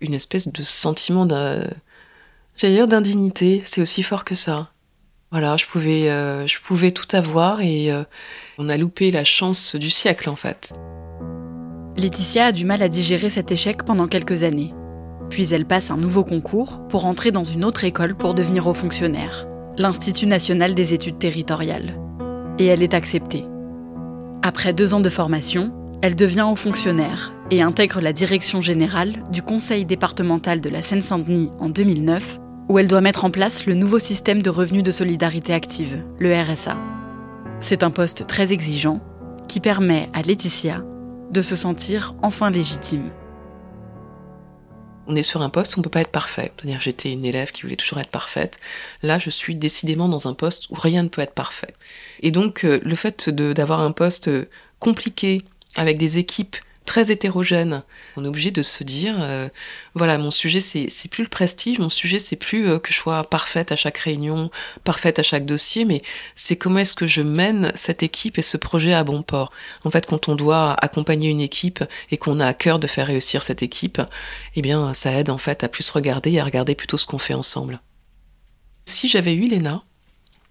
une 0.00 0.14
espèce 0.14 0.48
de 0.48 0.62
sentiment 0.62 1.26
d'indignité. 2.62 3.62
C'est 3.64 3.80
aussi 3.80 4.02
fort 4.02 4.24
que 4.24 4.34
ça. 4.34 4.70
Voilà, 5.30 5.56
je 5.56 5.66
pouvais, 5.66 6.10
euh, 6.10 6.46
je 6.46 6.58
pouvais 6.60 6.90
tout 6.90 7.16
avoir 7.16 7.60
et 7.60 7.90
on 8.58 8.68
a 8.68 8.76
loupé 8.76 9.10
la 9.10 9.24
chance 9.24 9.76
du 9.76 9.90
siècle 9.90 10.28
en 10.28 10.36
fait. 10.36 10.74
Laetitia 12.00 12.46
a 12.46 12.52
du 12.52 12.64
mal 12.64 12.82
à 12.82 12.88
digérer 12.88 13.28
cet 13.28 13.52
échec 13.52 13.82
pendant 13.84 14.08
quelques 14.08 14.42
années. 14.42 14.72
Puis 15.28 15.52
elle 15.52 15.66
passe 15.66 15.90
un 15.90 15.98
nouveau 15.98 16.24
concours 16.24 16.80
pour 16.88 17.04
entrer 17.04 17.30
dans 17.30 17.44
une 17.44 17.62
autre 17.62 17.84
école 17.84 18.14
pour 18.14 18.32
devenir 18.32 18.66
haut 18.66 18.74
fonctionnaire, 18.74 19.46
l'Institut 19.76 20.24
national 20.24 20.74
des 20.74 20.94
études 20.94 21.18
territoriales. 21.18 22.00
Et 22.58 22.64
elle 22.64 22.82
est 22.82 22.94
acceptée. 22.94 23.44
Après 24.40 24.72
deux 24.72 24.94
ans 24.94 25.00
de 25.00 25.10
formation, 25.10 25.74
elle 26.00 26.16
devient 26.16 26.46
haut 26.50 26.56
fonctionnaire 26.56 27.34
et 27.50 27.60
intègre 27.60 28.00
la 28.00 28.14
direction 28.14 28.62
générale 28.62 29.22
du 29.30 29.42
Conseil 29.42 29.84
départemental 29.84 30.62
de 30.62 30.70
la 30.70 30.80
Seine-Saint-Denis 30.80 31.50
en 31.58 31.68
2009, 31.68 32.38
où 32.70 32.78
elle 32.78 32.88
doit 32.88 33.02
mettre 33.02 33.26
en 33.26 33.30
place 33.30 33.66
le 33.66 33.74
nouveau 33.74 33.98
système 33.98 34.40
de 34.40 34.48
revenus 34.48 34.84
de 34.84 34.90
solidarité 34.90 35.52
active, 35.52 36.02
le 36.18 36.34
RSA. 36.34 36.78
C'est 37.60 37.82
un 37.82 37.90
poste 37.90 38.26
très 38.26 38.54
exigeant 38.54 39.00
qui 39.48 39.60
permet 39.60 40.08
à 40.14 40.22
Laetitia 40.22 40.82
de 41.30 41.42
se 41.42 41.56
sentir 41.56 42.14
enfin 42.22 42.50
légitime. 42.50 43.10
On 45.06 45.16
est 45.16 45.22
sur 45.22 45.42
un 45.42 45.48
poste 45.48 45.76
on 45.76 45.82
peut 45.82 45.90
pas 45.90 46.02
être 46.02 46.10
parfait. 46.10 46.52
C'est-à-dire 46.56 46.80
j'étais 46.80 47.12
une 47.12 47.24
élève 47.24 47.50
qui 47.52 47.62
voulait 47.62 47.76
toujours 47.76 47.98
être 47.98 48.10
parfaite. 48.10 48.60
Là, 49.02 49.18
je 49.18 49.30
suis 49.30 49.54
décidément 49.54 50.08
dans 50.08 50.28
un 50.28 50.34
poste 50.34 50.68
où 50.70 50.74
rien 50.74 51.02
ne 51.02 51.08
peut 51.08 51.22
être 51.22 51.34
parfait. 51.34 51.74
Et 52.20 52.30
donc, 52.30 52.64
euh, 52.64 52.80
le 52.84 52.94
fait 52.94 53.28
d'avoir 53.30 53.80
un 53.80 53.92
poste 53.92 54.28
euh, 54.28 54.48
compliqué, 54.78 55.44
avec 55.76 55.98
des 55.98 56.18
équipes 56.18 56.56
très 56.90 57.12
hétérogène. 57.12 57.84
On 58.16 58.24
est 58.24 58.26
obligé 58.26 58.50
de 58.50 58.64
se 58.64 58.82
dire, 58.82 59.14
euh, 59.20 59.48
voilà, 59.94 60.18
mon 60.18 60.32
sujet, 60.32 60.60
c'est 60.60 61.08
plus 61.08 61.22
le 61.22 61.28
prestige, 61.28 61.78
mon 61.78 61.88
sujet, 61.88 62.18
c'est 62.18 62.34
plus 62.34 62.68
euh, 62.68 62.80
que 62.80 62.92
je 62.92 62.98
sois 62.98 63.22
parfaite 63.22 63.70
à 63.70 63.76
chaque 63.76 63.98
réunion, 63.98 64.50
parfaite 64.82 65.20
à 65.20 65.22
chaque 65.22 65.46
dossier, 65.46 65.84
mais 65.84 66.02
c'est 66.34 66.56
comment 66.56 66.80
est-ce 66.80 66.96
que 66.96 67.06
je 67.06 67.22
mène 67.22 67.70
cette 67.76 68.02
équipe 68.02 68.38
et 68.38 68.42
ce 68.42 68.56
projet 68.56 68.92
à 68.92 69.04
bon 69.04 69.22
port. 69.22 69.52
En 69.84 69.90
fait, 69.92 70.04
quand 70.04 70.28
on 70.28 70.34
doit 70.34 70.74
accompagner 70.82 71.28
une 71.28 71.40
équipe 71.40 71.84
et 72.10 72.16
qu'on 72.16 72.40
a 72.40 72.46
à 72.48 72.54
cœur 72.54 72.80
de 72.80 72.88
faire 72.88 73.06
réussir 73.06 73.44
cette 73.44 73.62
équipe, 73.62 74.02
eh 74.56 74.60
bien, 74.60 74.92
ça 74.92 75.12
aide 75.12 75.30
en 75.30 75.38
fait 75.38 75.62
à 75.62 75.68
plus 75.68 75.88
regarder 75.90 76.32
et 76.32 76.40
à 76.40 76.44
regarder 76.44 76.74
plutôt 76.74 76.96
ce 76.96 77.06
qu'on 77.06 77.20
fait 77.20 77.34
ensemble. 77.34 77.80
Si 78.86 79.06
j'avais 79.06 79.34
eu 79.34 79.46
Léna, 79.46 79.84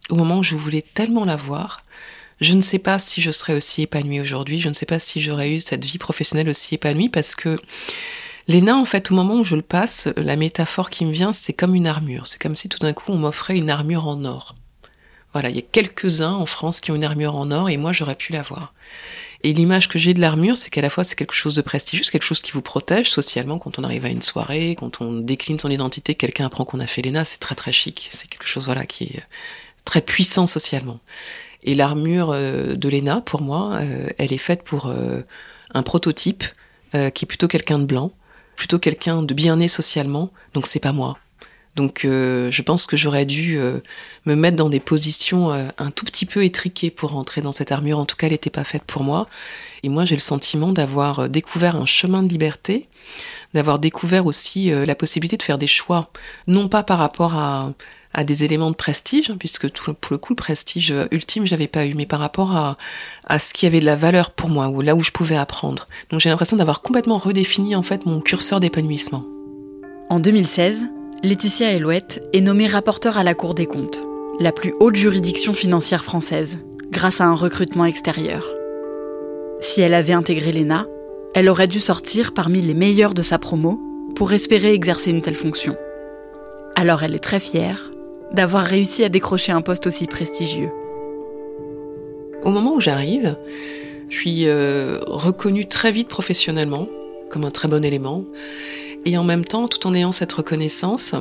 au 0.09 0.15
moment 0.15 0.37
où 0.37 0.43
je 0.43 0.55
voulais 0.55 0.85
tellement 0.93 1.25
la 1.25 1.35
voir, 1.35 1.83
je 2.41 2.53
ne 2.53 2.61
sais 2.61 2.79
pas 2.79 2.99
si 2.99 3.21
je 3.21 3.31
serais 3.31 3.53
aussi 3.53 3.81
épanouie 3.81 4.21
aujourd'hui, 4.21 4.59
je 4.59 4.69
ne 4.69 4.73
sais 4.73 4.85
pas 4.85 4.99
si 4.99 5.21
j'aurais 5.21 5.51
eu 5.51 5.59
cette 5.59 5.85
vie 5.85 5.97
professionnelle 5.97 6.49
aussi 6.49 6.75
épanouie 6.75 7.09
parce 7.09 7.35
que 7.35 7.59
Léna, 8.47 8.77
en 8.77 8.85
fait, 8.85 9.11
au 9.11 9.13
moment 9.13 9.35
où 9.35 9.43
je 9.43 9.55
le 9.55 9.61
passe, 9.61 10.07
la 10.17 10.35
métaphore 10.35 10.89
qui 10.89 11.05
me 11.05 11.11
vient, 11.11 11.33
c'est 11.33 11.53
comme 11.53 11.75
une 11.75 11.85
armure. 11.85 12.25
C'est 12.25 12.41
comme 12.41 12.55
si 12.55 12.67
tout 12.67 12.79
d'un 12.79 12.93
coup 12.93 13.11
on 13.11 13.17
m'offrait 13.17 13.57
une 13.57 13.69
armure 13.69 14.07
en 14.07 14.25
or. 14.25 14.55
Voilà, 15.33 15.49
il 15.49 15.55
y 15.55 15.59
a 15.59 15.63
quelques-uns 15.71 16.33
en 16.33 16.47
France 16.47 16.81
qui 16.81 16.91
ont 16.91 16.95
une 16.95 17.03
armure 17.03 17.35
en 17.35 17.51
or 17.51 17.69
et 17.69 17.77
moi 17.77 17.91
j'aurais 17.91 18.15
pu 18.15 18.33
l'avoir. 18.33 18.73
Et 19.43 19.53
l'image 19.53 19.87
que 19.87 19.99
j'ai 19.99 20.15
de 20.15 20.19
l'armure, 20.19 20.57
c'est 20.57 20.71
qu'à 20.71 20.81
la 20.81 20.89
fois 20.89 21.03
c'est 21.03 21.15
quelque 21.15 21.35
chose 21.35 21.53
de 21.53 21.61
prestigieux, 21.61 22.03
quelque 22.11 22.23
chose 22.23 22.41
qui 22.41 22.51
vous 22.51 22.63
protège 22.63 23.11
socialement 23.11 23.59
quand 23.59 23.77
on 23.77 23.83
arrive 23.83 24.05
à 24.05 24.09
une 24.09 24.23
soirée, 24.23 24.75
quand 24.77 25.01
on 25.01 25.19
décline 25.19 25.59
son 25.59 25.69
identité, 25.69 26.15
quelqu'un 26.15 26.47
apprend 26.47 26.65
qu'on 26.65 26.79
a 26.79 26.87
fait 26.87 27.03
Léna, 27.03 27.25
c'est 27.25 27.37
très 27.37 27.53
très 27.53 27.71
chic. 27.71 28.09
C'est 28.11 28.27
quelque 28.27 28.47
chose 28.47 28.65
voilà 28.65 28.87
qui 28.87 29.03
est 29.03 29.23
très 29.89 30.01
puissant 30.01 30.45
socialement. 30.45 30.99
Et 31.63 31.73
l'armure 31.73 32.29
euh, 32.31 32.75
de 32.75 32.89
Lena, 32.89 33.21
pour 33.21 33.41
moi, 33.41 33.79
euh, 33.81 34.07
elle 34.19 34.31
est 34.31 34.37
faite 34.37 34.61
pour 34.63 34.85
euh, 34.85 35.21
un 35.73 35.81
prototype 35.81 36.43
qui 36.91 37.25
est 37.25 37.27
plutôt 37.27 37.47
quelqu'un 37.47 37.77
de 37.77 37.85
blanc, 37.85 38.11
plutôt 38.55 38.79
quelqu'un 38.79 39.21
de 39.21 39.33
bien 39.35 39.57
né 39.57 39.67
socialement. 39.67 40.31
Donc 40.55 40.65
c'est 40.65 40.79
pas 40.79 40.91
moi. 40.91 41.19
Donc 41.79 42.01
je 42.03 42.61
pense 42.61 42.85
que 42.87 42.97
j'aurais 42.97 43.25
dû 43.25 43.57
me 44.25 44.35
mettre 44.35 44.57
dans 44.57 44.67
des 44.67 44.81
positions 44.81 45.49
un 45.51 45.91
tout 45.91 46.03
petit 46.03 46.25
peu 46.25 46.43
étriquées 46.43 46.91
pour 46.91 47.11
rentrer 47.11 47.39
dans 47.41 47.53
cette 47.53 47.71
armure. 47.71 47.99
En 47.99 48.05
tout 48.05 48.17
cas, 48.17 48.27
elle 48.27 48.33
n'était 48.33 48.49
pas 48.49 48.65
faite 48.65 48.83
pour 48.83 49.05
moi. 49.05 49.29
Et 49.83 49.87
moi, 49.87 50.03
j'ai 50.03 50.15
le 50.15 50.21
sentiment 50.21 50.73
d'avoir 50.73 51.29
découvert 51.29 51.77
un 51.77 51.85
chemin 51.85 52.21
de 52.21 52.27
liberté, 52.27 52.89
d'avoir 53.53 53.79
découvert 53.79 54.25
aussi 54.25 54.71
la 54.71 54.93
possibilité 54.93 55.37
de 55.37 55.43
faire 55.43 55.57
des 55.57 55.67
choix, 55.67 56.11
non 56.47 56.67
pas 56.67 56.83
par 56.83 56.97
rapport 56.97 57.35
à, 57.35 57.71
des 58.25 58.43
éléments 58.43 58.71
de 58.71 58.75
prestige, 58.75 59.31
puisque 59.39 59.69
pour 59.69 60.11
le 60.11 60.17
coup, 60.17 60.33
le 60.33 60.35
prestige 60.35 60.93
ultime, 61.11 61.45
j'avais 61.45 61.67
pas 61.67 61.85
eu, 61.85 61.93
mais 61.93 62.05
par 62.05 62.19
rapport 62.19 62.57
à, 62.57 63.39
ce 63.39 63.53
qui 63.53 63.65
avait 63.67 63.79
de 63.79 63.85
la 63.85 63.95
valeur 63.95 64.31
pour 64.31 64.49
moi, 64.49 64.69
là 64.83 64.97
où 64.97 65.01
je 65.01 65.11
pouvais 65.11 65.37
apprendre. 65.37 65.85
Donc 66.09 66.19
j'ai 66.19 66.27
l'impression 66.27 66.57
d'avoir 66.57 66.81
complètement 66.81 67.17
redéfini 67.17 67.73
en 67.77 67.83
fait 67.83 68.05
mon 68.05 68.19
curseur 68.19 68.59
d'épanouissement. 68.59 69.23
En 70.09 70.19
2016, 70.19 70.87
Laetitia 71.21 71.73
Elouette 71.73 72.25
est 72.31 72.39
nommée 72.39 72.67
rapporteure 72.67 73.17
à 73.17 73.25
la 73.25 73.33
Cour 73.33 73.53
des 73.53 73.65
comptes, 73.65 74.07
la 74.39 74.53
plus 74.53 74.73
haute 74.79 74.95
juridiction 74.95 75.51
financière 75.51 76.05
française, 76.05 76.59
grâce 76.91 77.19
à 77.19 77.25
un 77.25 77.35
recrutement 77.35 77.83
extérieur. 77.83 78.47
Si 79.59 79.81
elle 79.81 79.95
avait 79.95 80.13
intégré 80.13 80.53
l'ENA, 80.53 80.87
elle 81.35 81.49
aurait 81.49 81.67
dû 81.67 81.81
sortir 81.81 82.33
parmi 82.33 82.61
les 82.61 82.73
meilleurs 82.73 83.13
de 83.13 83.21
sa 83.21 83.37
promo 83.37 83.81
pour 84.15 84.31
espérer 84.31 84.71
exercer 84.71 85.11
une 85.11 85.21
telle 85.21 85.35
fonction. 85.35 85.75
Alors 86.77 87.03
elle 87.03 87.15
est 87.15 87.19
très 87.19 87.41
fière 87.41 87.91
d'avoir 88.31 88.63
réussi 88.63 89.03
à 89.03 89.09
décrocher 89.09 89.51
un 89.51 89.61
poste 89.61 89.87
aussi 89.87 90.07
prestigieux. 90.07 90.71
Au 92.43 92.49
moment 92.49 92.75
où 92.75 92.79
j'arrive, 92.79 93.35
je 94.07 94.15
suis 94.15 94.47
euh, 94.47 94.99
reconnue 95.05 95.65
très 95.65 95.91
vite 95.91 96.07
professionnellement 96.07 96.87
comme 97.29 97.45
un 97.45 97.51
très 97.51 97.67
bon 97.67 97.83
élément. 97.83 98.25
Et 99.05 99.17
en 99.17 99.23
même 99.23 99.45
temps, 99.45 99.67
tout 99.67 99.87
en 99.87 99.93
ayant 99.93 100.11
cette 100.11 100.33
reconnaissance, 100.33 101.13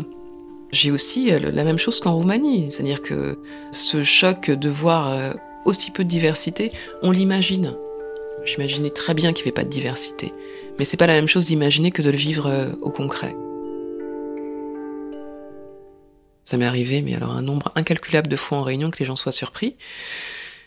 j'ai 0.73 0.91
aussi 0.91 1.33
euh, 1.33 1.39
la 1.39 1.65
même 1.65 1.79
chose 1.79 2.01
qu'en 2.01 2.15
Roumanie. 2.15 2.71
C'est-à-dire 2.71 3.03
que 3.03 3.39
ce 3.73 4.05
choc 4.05 4.51
de 4.51 4.69
voir 4.69 5.09
euh, 5.09 5.33
aussi 5.65 5.91
peu 5.91 6.05
de 6.05 6.09
diversité, 6.09 6.73
on 7.03 7.11
l'imagine. 7.11 7.75
J'imaginais 8.45 8.91
très 8.91 9.15
bien 9.15 9.33
qu'il 9.33 9.45
n'y 9.45 9.49
avait 9.49 9.55
pas 9.55 9.65
de 9.65 9.69
diversité. 9.69 10.33
Mais 10.79 10.85
c'est 10.85 10.97
pas 10.97 11.07
la 11.07 11.15
même 11.15 11.29
chose 11.29 11.47
d'imaginer 11.47 11.91
que 11.91 12.03
de 12.03 12.11
le 12.11 12.17
vivre 12.17 12.73
au 12.83 12.91
concret. 12.91 13.35
Ça 16.45 16.57
m'est 16.57 16.65
arrivé, 16.65 17.03
mais 17.03 17.15
alors 17.15 17.33
un 17.33 17.43
nombre 17.43 17.73
incalculable 17.75 18.29
de 18.29 18.37
fois 18.37 18.57
en 18.57 18.63
réunion 18.63 18.91
que 18.91 18.99
les 19.01 19.05
gens 19.05 19.17
soient 19.17 19.33
surpris. 19.33 19.77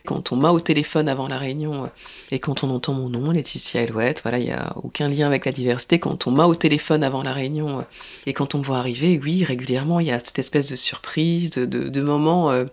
Quand 0.05 0.31
on 0.31 0.35
m'a 0.35 0.51
au 0.51 0.59
téléphone 0.59 1.07
avant 1.07 1.27
la 1.27 1.37
réunion 1.37 1.85
euh, 1.85 1.87
et 2.31 2.39
quand 2.39 2.63
on 2.63 2.69
entend 2.69 2.93
mon 2.93 3.09
nom, 3.09 3.31
Laetitia 3.31 3.83
Elouette, 3.83 4.21
voilà, 4.23 4.39
il 4.39 4.45
n'y 4.45 4.51
a 4.51 4.73
aucun 4.83 5.07
lien 5.07 5.27
avec 5.27 5.45
la 5.45 5.51
diversité. 5.51 5.99
Quand 5.99 6.27
on 6.27 6.31
m'a 6.31 6.45
au 6.45 6.55
téléphone 6.55 7.03
avant 7.03 7.23
la 7.23 7.33
réunion 7.33 7.79
euh, 7.79 7.83
et 8.25 8.33
quand 8.33 8.55
on 8.55 8.59
me 8.59 8.63
voit 8.63 8.77
arriver, 8.77 9.19
oui, 9.23 9.43
régulièrement, 9.43 9.99
il 9.99 10.07
y 10.07 10.11
a 10.11 10.19
cette 10.19 10.39
espèce 10.39 10.67
de 10.67 10.75
surprise, 10.75 11.51
de, 11.51 12.01
moment 12.01 12.51
euh, 12.51 12.65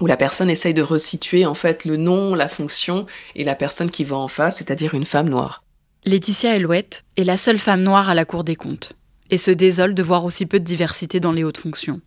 où 0.00 0.06
la 0.06 0.16
personne 0.16 0.50
essaye 0.50 0.74
de 0.74 0.82
resituer 0.82 1.46
en 1.46 1.54
fait 1.54 1.84
le 1.84 1.96
nom, 1.96 2.34
la 2.34 2.48
fonction 2.48 3.06
et 3.34 3.44
la 3.44 3.54
personne 3.54 3.90
qui 3.90 4.04
va 4.04 4.16
en 4.16 4.28
face, 4.28 4.56
c'est-à-dire 4.58 4.94
une 4.94 5.04
femme 5.04 5.28
noire. 5.28 5.62
Laetitia 6.04 6.56
Elouette 6.56 7.04
est 7.16 7.24
la 7.24 7.36
seule 7.36 7.58
femme 7.58 7.82
noire 7.82 8.08
à 8.08 8.14
la 8.14 8.24
Cour 8.24 8.44
des 8.44 8.56
comptes 8.56 8.92
et 9.30 9.38
se 9.38 9.50
désole 9.50 9.94
de 9.94 10.02
voir 10.02 10.24
aussi 10.24 10.46
peu 10.46 10.60
de 10.60 10.64
diversité 10.64 11.18
dans 11.18 11.32
les 11.32 11.44
hautes 11.44 11.58
fonctions 11.58 12.00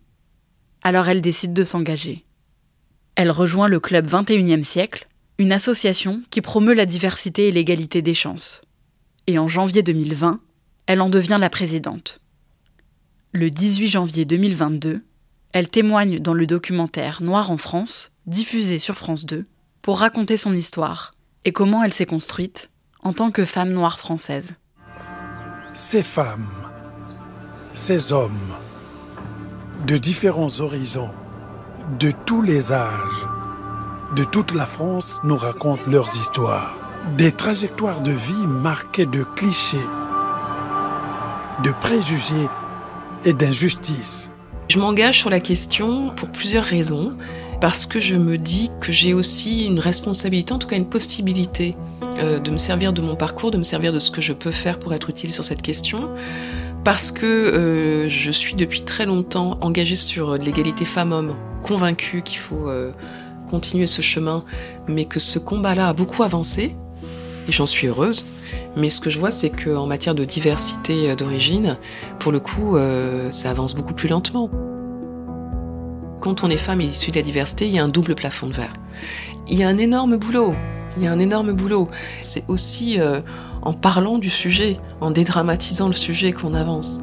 alors 0.82 1.08
elle 1.08 1.22
décide 1.22 1.52
de 1.52 1.64
s'engager. 1.64 2.24
Elle 3.18 3.32
rejoint 3.32 3.66
le 3.66 3.80
Club 3.80 4.08
21e 4.08 4.62
siècle, 4.62 5.08
une 5.38 5.52
association 5.52 6.22
qui 6.30 6.40
promeut 6.40 6.72
la 6.72 6.86
diversité 6.86 7.48
et 7.48 7.50
l'égalité 7.50 8.00
des 8.00 8.14
chances. 8.14 8.62
Et 9.26 9.40
en 9.40 9.48
janvier 9.48 9.82
2020, 9.82 10.38
elle 10.86 11.00
en 11.00 11.08
devient 11.08 11.38
la 11.40 11.50
présidente. 11.50 12.20
Le 13.32 13.50
18 13.50 13.88
janvier 13.88 14.24
2022, 14.24 15.02
elle 15.52 15.68
témoigne 15.68 16.20
dans 16.20 16.32
le 16.32 16.46
documentaire 16.46 17.20
Noir 17.20 17.50
en 17.50 17.56
France, 17.56 18.12
diffusé 18.26 18.78
sur 18.78 18.96
France 18.96 19.26
2, 19.26 19.46
pour 19.82 19.98
raconter 19.98 20.36
son 20.36 20.54
histoire 20.54 21.12
et 21.44 21.50
comment 21.50 21.82
elle 21.82 21.92
s'est 21.92 22.06
construite 22.06 22.70
en 23.02 23.12
tant 23.12 23.32
que 23.32 23.44
femme 23.44 23.72
noire 23.72 23.98
française. 23.98 24.54
Ces 25.74 26.04
femmes, 26.04 26.46
ces 27.74 28.12
hommes, 28.12 28.54
de 29.88 29.96
différents 29.98 30.60
horizons, 30.60 31.10
de 31.98 32.12
tous 32.26 32.42
les 32.42 32.72
âges, 32.72 33.26
de 34.14 34.24
toute 34.24 34.54
la 34.54 34.66
France 34.66 35.20
nous 35.24 35.36
racontent 35.36 35.90
leurs 35.90 36.14
histoires. 36.16 36.76
Des 37.16 37.32
trajectoires 37.32 38.00
de 38.02 38.10
vie 38.10 38.46
marquées 38.46 39.06
de 39.06 39.24
clichés, 39.24 39.78
de 41.64 41.70
préjugés 41.80 42.48
et 43.24 43.32
d'injustices. 43.32 44.30
Je 44.68 44.78
m'engage 44.78 45.18
sur 45.18 45.30
la 45.30 45.40
question 45.40 46.10
pour 46.10 46.30
plusieurs 46.30 46.64
raisons. 46.64 47.16
Parce 47.60 47.86
que 47.86 47.98
je 47.98 48.14
me 48.14 48.38
dis 48.38 48.70
que 48.80 48.92
j'ai 48.92 49.14
aussi 49.14 49.66
une 49.66 49.80
responsabilité, 49.80 50.52
en 50.52 50.58
tout 50.58 50.68
cas 50.68 50.76
une 50.76 50.88
possibilité, 50.88 51.74
euh, 52.20 52.38
de 52.38 52.52
me 52.52 52.56
servir 52.56 52.92
de 52.92 53.02
mon 53.02 53.16
parcours, 53.16 53.50
de 53.50 53.58
me 53.58 53.64
servir 53.64 53.92
de 53.92 53.98
ce 53.98 54.12
que 54.12 54.20
je 54.20 54.32
peux 54.32 54.52
faire 54.52 54.78
pour 54.78 54.94
être 54.94 55.10
utile 55.10 55.32
sur 55.32 55.42
cette 55.42 55.62
question 55.62 56.08
parce 56.84 57.10
que 57.12 57.26
euh, 57.26 58.08
je 58.08 58.30
suis 58.30 58.54
depuis 58.54 58.82
très 58.82 59.04
longtemps 59.04 59.58
engagée 59.60 59.96
sur 59.96 60.36
l'égalité 60.36 60.84
femmes-hommes, 60.86 61.34
convaincue 61.62 62.22
qu'il 62.22 62.38
faut 62.38 62.68
euh, 62.68 62.92
continuer 63.50 63.86
ce 63.86 64.02
chemin, 64.02 64.44
mais 64.86 65.04
que 65.04 65.20
ce 65.20 65.38
combat-là 65.38 65.88
a 65.88 65.92
beaucoup 65.92 66.22
avancé, 66.22 66.76
et 67.48 67.52
j'en 67.52 67.66
suis 67.66 67.86
heureuse. 67.86 68.26
Mais 68.76 68.90
ce 68.90 69.00
que 69.00 69.10
je 69.10 69.18
vois, 69.18 69.30
c'est 69.30 69.50
qu'en 69.50 69.86
matière 69.86 70.14
de 70.14 70.24
diversité 70.24 71.10
euh, 71.10 71.16
d'origine, 71.16 71.76
pour 72.18 72.32
le 72.32 72.40
coup, 72.40 72.76
ça 73.30 73.50
avance 73.50 73.74
beaucoup 73.74 73.94
plus 73.94 74.08
lentement. 74.08 74.50
Quand 76.20 76.42
on 76.42 76.50
est 76.50 76.56
femme 76.56 76.80
et 76.80 76.86
issue 76.86 77.10
de 77.10 77.16
la 77.16 77.22
diversité, 77.22 77.66
il 77.66 77.74
y 77.74 77.78
a 77.78 77.84
un 77.84 77.88
double 77.88 78.14
plafond 78.14 78.48
de 78.48 78.52
verre. 78.52 78.72
Il 79.48 79.56
y 79.56 79.62
a 79.62 79.68
un 79.68 79.78
énorme 79.78 80.16
boulot. 80.16 80.54
Il 80.96 81.04
y 81.04 81.06
a 81.06 81.12
un 81.12 81.18
énorme 81.18 81.52
boulot. 81.52 81.88
C'est 82.20 82.44
aussi 82.48 82.98
en 83.62 83.72
parlant 83.72 84.18
du 84.18 84.30
sujet, 84.30 84.78
en 85.00 85.10
dédramatisant 85.10 85.86
le 85.86 85.92
sujet 85.92 86.32
qu'on 86.32 86.54
avance. 86.54 87.00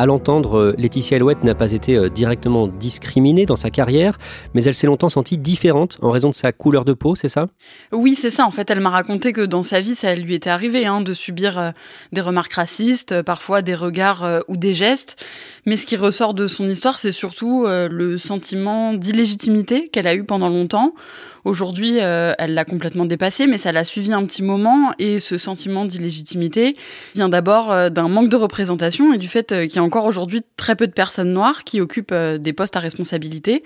À 0.00 0.06
l'entendre, 0.06 0.58
euh, 0.58 0.74
Laetitia 0.78 1.18
Elouette 1.18 1.44
n'a 1.44 1.54
pas 1.54 1.72
été 1.72 1.94
euh, 1.94 2.08
directement 2.08 2.68
discriminée 2.68 3.44
dans 3.44 3.54
sa 3.54 3.68
carrière, 3.68 4.16
mais 4.54 4.64
elle 4.64 4.74
s'est 4.74 4.86
longtemps 4.86 5.10
sentie 5.10 5.36
différente 5.36 5.98
en 6.00 6.10
raison 6.10 6.30
de 6.30 6.34
sa 6.34 6.52
couleur 6.52 6.86
de 6.86 6.94
peau, 6.94 7.16
c'est 7.16 7.28
ça? 7.28 7.48
Oui, 7.92 8.14
c'est 8.14 8.30
ça. 8.30 8.46
En 8.46 8.50
fait, 8.50 8.70
elle 8.70 8.80
m'a 8.80 8.88
raconté 8.88 9.34
que 9.34 9.42
dans 9.42 9.62
sa 9.62 9.80
vie, 9.80 9.94
ça 9.94 10.14
lui 10.14 10.32
était 10.32 10.48
arrivé 10.48 10.86
hein, 10.86 11.02
de 11.02 11.12
subir 11.12 11.58
euh, 11.58 11.70
des 12.12 12.22
remarques 12.22 12.54
racistes, 12.54 13.20
parfois 13.20 13.60
des 13.60 13.74
regards 13.74 14.40
ou 14.48 14.56
des 14.56 14.72
gestes. 14.72 15.22
Mais 15.66 15.76
ce 15.76 15.84
qui 15.84 15.98
ressort 15.98 16.32
de 16.32 16.46
son 16.46 16.66
histoire, 16.66 16.98
c'est 16.98 17.12
surtout 17.12 17.66
le 17.66 18.16
sentiment 18.16 18.94
d'illégitimité 18.94 19.88
qu'elle 19.88 20.06
a 20.06 20.14
eu 20.14 20.24
pendant 20.24 20.48
longtemps. 20.48 20.94
Aujourd'hui, 21.44 21.98
elle 21.98 22.54
l'a 22.54 22.64
complètement 22.64 23.04
dépassé, 23.04 23.46
mais 23.46 23.58
ça 23.58 23.72
l'a 23.72 23.84
suivi 23.84 24.12
un 24.12 24.24
petit 24.24 24.42
moment. 24.42 24.92
Et 24.98 25.20
ce 25.20 25.38
sentiment 25.38 25.84
d'illégitimité 25.84 26.76
vient 27.14 27.28
d'abord 27.28 27.90
d'un 27.90 28.08
manque 28.08 28.28
de 28.28 28.36
représentation 28.36 29.12
et 29.12 29.18
du 29.18 29.28
fait 29.28 29.48
qu'il 29.48 29.76
y 29.76 29.78
a 29.78 29.82
encore 29.82 30.04
aujourd'hui 30.04 30.42
très 30.56 30.76
peu 30.76 30.86
de 30.86 30.92
personnes 30.92 31.32
noires 31.32 31.64
qui 31.64 31.80
occupent 31.80 32.12
euh, 32.12 32.38
des 32.38 32.52
postes 32.52 32.76
à 32.76 32.80
responsabilité. 32.80 33.62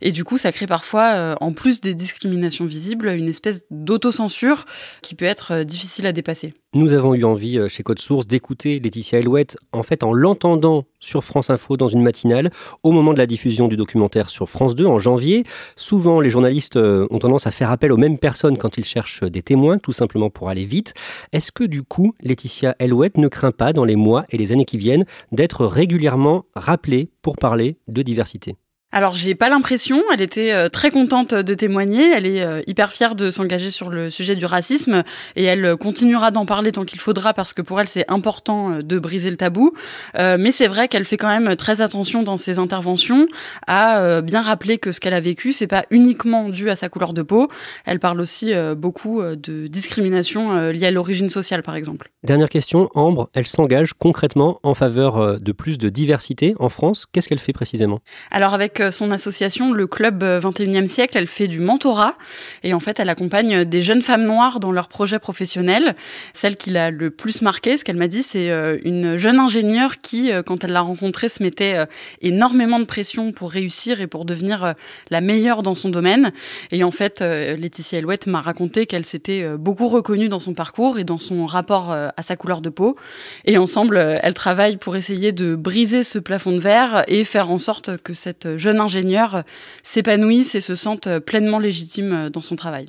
Et 0.00 0.12
du 0.12 0.24
coup, 0.24 0.38
ça 0.38 0.52
crée 0.52 0.66
parfois, 0.66 1.14
euh, 1.14 1.34
en 1.40 1.52
plus 1.52 1.80
des 1.80 1.94
discriminations 1.94 2.64
visibles, 2.64 3.08
une 3.08 3.28
espèce 3.28 3.64
d'autocensure 3.70 4.64
qui 5.02 5.14
peut 5.14 5.24
être 5.24 5.52
euh, 5.52 5.64
difficile 5.64 6.06
à 6.06 6.12
dépasser. 6.12 6.54
Nous 6.76 6.92
avons 6.92 7.14
eu 7.14 7.24
envie 7.24 7.58
chez 7.70 7.82
Code 7.82 8.00
Source 8.00 8.26
d'écouter 8.26 8.80
Laetitia 8.80 9.20
Elouette, 9.20 9.56
en 9.72 9.82
fait 9.82 10.02
en 10.02 10.12
l'entendant 10.12 10.84
sur 11.00 11.24
France 11.24 11.48
Info 11.48 11.78
dans 11.78 11.88
une 11.88 12.02
matinale 12.02 12.50
au 12.82 12.92
moment 12.92 13.14
de 13.14 13.18
la 13.18 13.24
diffusion 13.24 13.66
du 13.66 13.76
documentaire 13.76 14.28
sur 14.28 14.46
France 14.46 14.74
2 14.74 14.84
en 14.84 14.98
janvier. 14.98 15.44
Souvent, 15.74 16.20
les 16.20 16.28
journalistes 16.28 16.76
ont 16.76 17.18
tendance 17.18 17.46
à 17.46 17.50
faire 17.50 17.70
appel 17.70 17.92
aux 17.92 17.96
mêmes 17.96 18.18
personnes 18.18 18.58
quand 18.58 18.76
ils 18.76 18.84
cherchent 18.84 19.22
des 19.22 19.40
témoins, 19.40 19.78
tout 19.78 19.92
simplement 19.92 20.28
pour 20.28 20.50
aller 20.50 20.64
vite. 20.64 20.92
Est-ce 21.32 21.50
que 21.50 21.64
du 21.64 21.82
coup, 21.82 22.12
Laetitia 22.20 22.76
Elouette 22.78 23.16
ne 23.16 23.28
craint 23.28 23.52
pas 23.52 23.72
dans 23.72 23.86
les 23.86 23.96
mois 23.96 24.26
et 24.28 24.36
les 24.36 24.52
années 24.52 24.66
qui 24.66 24.76
viennent 24.76 25.06
d'être 25.32 25.64
régulièrement 25.64 26.44
rappelée 26.54 27.08
pour 27.22 27.36
parler 27.36 27.78
de 27.88 28.02
diversité? 28.02 28.56
Alors 28.96 29.14
j'ai 29.14 29.34
pas 29.34 29.50
l'impression, 29.50 30.02
elle 30.10 30.22
était 30.22 30.54
euh, 30.54 30.70
très 30.70 30.90
contente 30.90 31.34
de 31.34 31.52
témoigner, 31.52 32.12
elle 32.16 32.24
est 32.24 32.40
euh, 32.40 32.62
hyper 32.66 32.92
fière 32.92 33.14
de 33.14 33.30
s'engager 33.30 33.70
sur 33.70 33.90
le 33.90 34.08
sujet 34.08 34.36
du 34.36 34.46
racisme 34.46 35.04
et 35.36 35.44
elle 35.44 35.76
continuera 35.76 36.30
d'en 36.30 36.46
parler 36.46 36.72
tant 36.72 36.86
qu'il 36.86 36.98
faudra 36.98 37.34
parce 37.34 37.52
que 37.52 37.60
pour 37.60 37.78
elle 37.78 37.88
c'est 37.88 38.10
important 38.10 38.72
euh, 38.72 38.82
de 38.82 38.98
briser 38.98 39.28
le 39.28 39.36
tabou. 39.36 39.74
mais 40.14 40.50
c'est 40.50 40.66
vrai 40.66 40.88
qu'elle 40.88 41.04
fait 41.04 41.18
quand 41.18 41.28
même 41.28 41.56
très 41.56 41.82
attention 41.82 42.22
dans 42.22 42.38
ses 42.38 42.58
interventions 42.58 43.26
à 43.66 44.22
bien 44.22 44.40
rappeler 44.40 44.78
que 44.78 44.92
ce 44.92 45.00
qu'elle 45.00 45.12
a 45.12 45.20
vécu 45.20 45.52
c'est 45.52 45.66
pas 45.66 45.84
uniquement 45.90 46.48
dû 46.48 46.70
à 46.70 46.76
sa 46.76 46.88
couleur 46.88 47.12
de 47.12 47.20
peau. 47.20 47.50
Elle 47.84 47.98
parle 47.98 48.20
aussi 48.20 48.52
beaucoup 48.76 49.20
de 49.22 49.66
discrimination 49.66 50.70
liée 50.70 50.86
à 50.86 50.90
l'origine 50.90 51.28
sociale 51.28 51.62
par 51.62 51.76
exemple. 51.76 52.10
Dernière 52.22 52.48
question, 52.48 52.88
Ambre, 52.94 53.28
elle 53.34 53.46
s'engage 53.46 53.92
concrètement 53.92 54.58
en 54.62 54.74
faveur 54.74 55.40
de 55.40 55.52
plus 55.52 55.76
de 55.76 55.88
diversité 55.88 56.54
en 56.58 56.68
France. 56.68 57.06
Qu'est-ce 57.10 57.28
qu'elle 57.28 57.40
fait 57.40 57.52
précisément? 57.52 58.00
Alors 58.30 58.54
avec 58.54 58.80
son 58.90 59.10
association, 59.10 59.72
le 59.72 59.86
Club 59.86 60.22
21e 60.22 60.86
siècle, 60.86 61.16
elle 61.16 61.26
fait 61.26 61.48
du 61.48 61.60
mentorat 61.60 62.14
et 62.62 62.74
en 62.74 62.80
fait, 62.80 63.00
elle 63.00 63.08
accompagne 63.08 63.64
des 63.64 63.82
jeunes 63.82 64.02
femmes 64.02 64.24
noires 64.24 64.60
dans 64.60 64.72
leurs 64.72 64.88
projets 64.88 65.18
professionnels. 65.18 65.94
Celle 66.32 66.56
qui 66.56 66.70
l'a 66.70 66.90
le 66.90 67.10
plus 67.10 67.42
marqué, 67.42 67.78
ce 67.78 67.84
qu'elle 67.84 67.96
m'a 67.96 68.08
dit, 68.08 68.22
c'est 68.22 68.50
euh, 68.50 68.78
une 68.84 69.16
jeune 69.16 69.38
ingénieure 69.38 69.98
qui, 70.00 70.32
euh, 70.32 70.42
quand 70.42 70.64
elle 70.64 70.72
l'a 70.72 70.80
rencontrée, 70.80 71.28
se 71.28 71.42
mettait 71.42 71.74
euh, 71.74 71.86
énormément 72.22 72.78
de 72.78 72.84
pression 72.84 73.32
pour 73.32 73.50
réussir 73.50 74.00
et 74.00 74.06
pour 74.06 74.24
devenir 74.24 74.74
la 75.10 75.20
meilleure 75.20 75.62
dans 75.62 75.74
son 75.74 75.88
domaine. 75.88 76.32
Et 76.72 76.84
en 76.84 76.90
fait, 76.90 77.20
Laetitia 77.20 77.98
Elouette 77.98 78.26
m'a 78.26 78.40
raconté 78.40 78.86
qu'elle 78.86 79.04
s'était 79.04 79.48
beaucoup 79.56 79.88
reconnue 79.88 80.28
dans 80.28 80.40
son 80.40 80.54
parcours 80.54 80.98
et 80.98 81.04
dans 81.04 81.18
son 81.18 81.46
rapport 81.46 81.92
à 81.92 82.22
sa 82.22 82.36
couleur 82.36 82.60
de 82.60 82.70
peau. 82.70 82.96
Et 83.44 83.58
ensemble, 83.58 83.96
elle 84.22 84.34
travaille 84.34 84.76
pour 84.76 84.96
essayer 84.96 85.32
de 85.32 85.54
briser 85.54 86.04
ce 86.04 86.18
plafond 86.18 86.52
de 86.52 86.58
verre 86.58 87.04
et 87.08 87.24
faire 87.24 87.50
en 87.50 87.58
sorte 87.58 87.96
que 87.98 88.14
cette 88.14 88.56
jeune 88.56 88.65
ingénieur 88.70 89.42
s'épanouissent 89.82 90.54
et 90.54 90.60
se 90.60 90.74
sentent 90.74 91.18
pleinement 91.20 91.58
légitimes 91.58 92.30
dans 92.30 92.40
son 92.40 92.56
travail. 92.56 92.88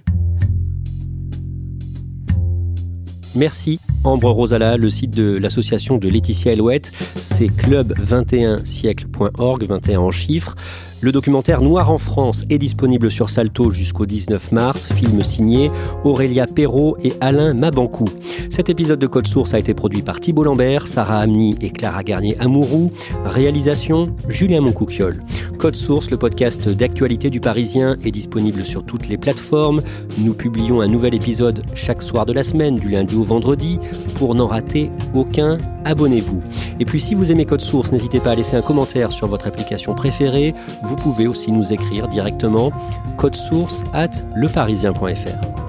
Merci 3.36 3.80
Ambre 4.04 4.32
Rosala, 4.32 4.78
le 4.78 4.90
site 4.90 5.12
de 5.12 5.38
l'association 5.38 5.98
de 5.98 6.08
Laetitia 6.08 6.54
Elouette, 6.54 6.94
c'est 7.20 7.48
club21siècle.org, 7.48 9.66
21 9.66 10.00
en 10.00 10.12
chiffres. 10.12 10.56
Le 11.00 11.12
documentaire 11.12 11.62
Noir 11.62 11.92
en 11.92 12.00
France 12.00 12.44
est 12.50 12.58
disponible 12.58 13.12
sur 13.12 13.30
Salto 13.30 13.70
jusqu'au 13.70 14.08
19 14.08 14.52
mars, 14.52 14.92
film 14.94 15.24
signé 15.24 15.70
Aurélia 16.04 16.48
Perrault 16.48 16.98
et 17.04 17.14
Alain 17.22 17.54
Mabankou. 17.54 18.06
Cet 18.50 18.70
épisode 18.70 18.98
de 18.98 19.06
Code 19.06 19.28
Source 19.28 19.54
a 19.54 19.60
été 19.60 19.76
produit 19.76 20.02
par 20.02 20.20
Thibault 20.20 20.44
Lambert, 20.44 20.88
Sarah 20.88 21.20
Amni 21.20 21.56
et 21.62 21.70
Clara 21.70 22.04
Garnier-Amouroux. 22.04 22.92
Réalisation 23.26 24.16
Julien 24.28 24.62
Moncouquiole. 24.62 25.22
Code 25.60 25.76
Source, 25.76 26.10
le 26.10 26.18
podcast 26.18 26.68
d'actualité 26.70 27.30
du 27.30 27.40
Parisien, 27.40 27.98
est 28.04 28.12
disponible 28.12 28.64
sur 28.64 28.84
toutes 28.84 29.08
les 29.08 29.18
plateformes. 29.18 29.82
Nous 30.18 30.34
publions 30.34 30.82
un 30.82 30.88
nouvel 30.88 31.14
épisode 31.14 31.64
chaque 31.76 32.02
soir 32.02 32.26
de 32.26 32.34
la 32.34 32.44
semaine, 32.44 32.76
du 32.76 32.90
lundi 32.90 33.16
au 33.16 33.24
vendredi. 33.24 33.80
Pour 34.16 34.34
n'en 34.34 34.48
rater 34.48 34.92
aucun, 35.14 35.58
abonnez-vous. 35.86 36.42
Et 36.80 36.86
puis 36.86 37.02
si 37.02 37.16
vous 37.16 37.32
aimez 37.32 37.46
Code 37.46 37.62
Source, 37.62 37.92
n'hésitez 37.92 38.20
pas 38.20 38.32
à 38.32 38.36
laisser 38.36 38.56
un 38.56 38.62
commentaire 38.62 39.12
sur 39.12 39.28
votre 39.28 39.48
application 39.48 39.94
préférée. 39.94 40.54
Vous 40.88 40.96
pouvez 40.96 41.28
aussi 41.28 41.52
nous 41.52 41.74
écrire 41.74 42.08
directement 42.08 42.72
code 43.18 43.36
source 43.36 43.84
at 43.94 44.24
leparisien.fr. 44.36 45.67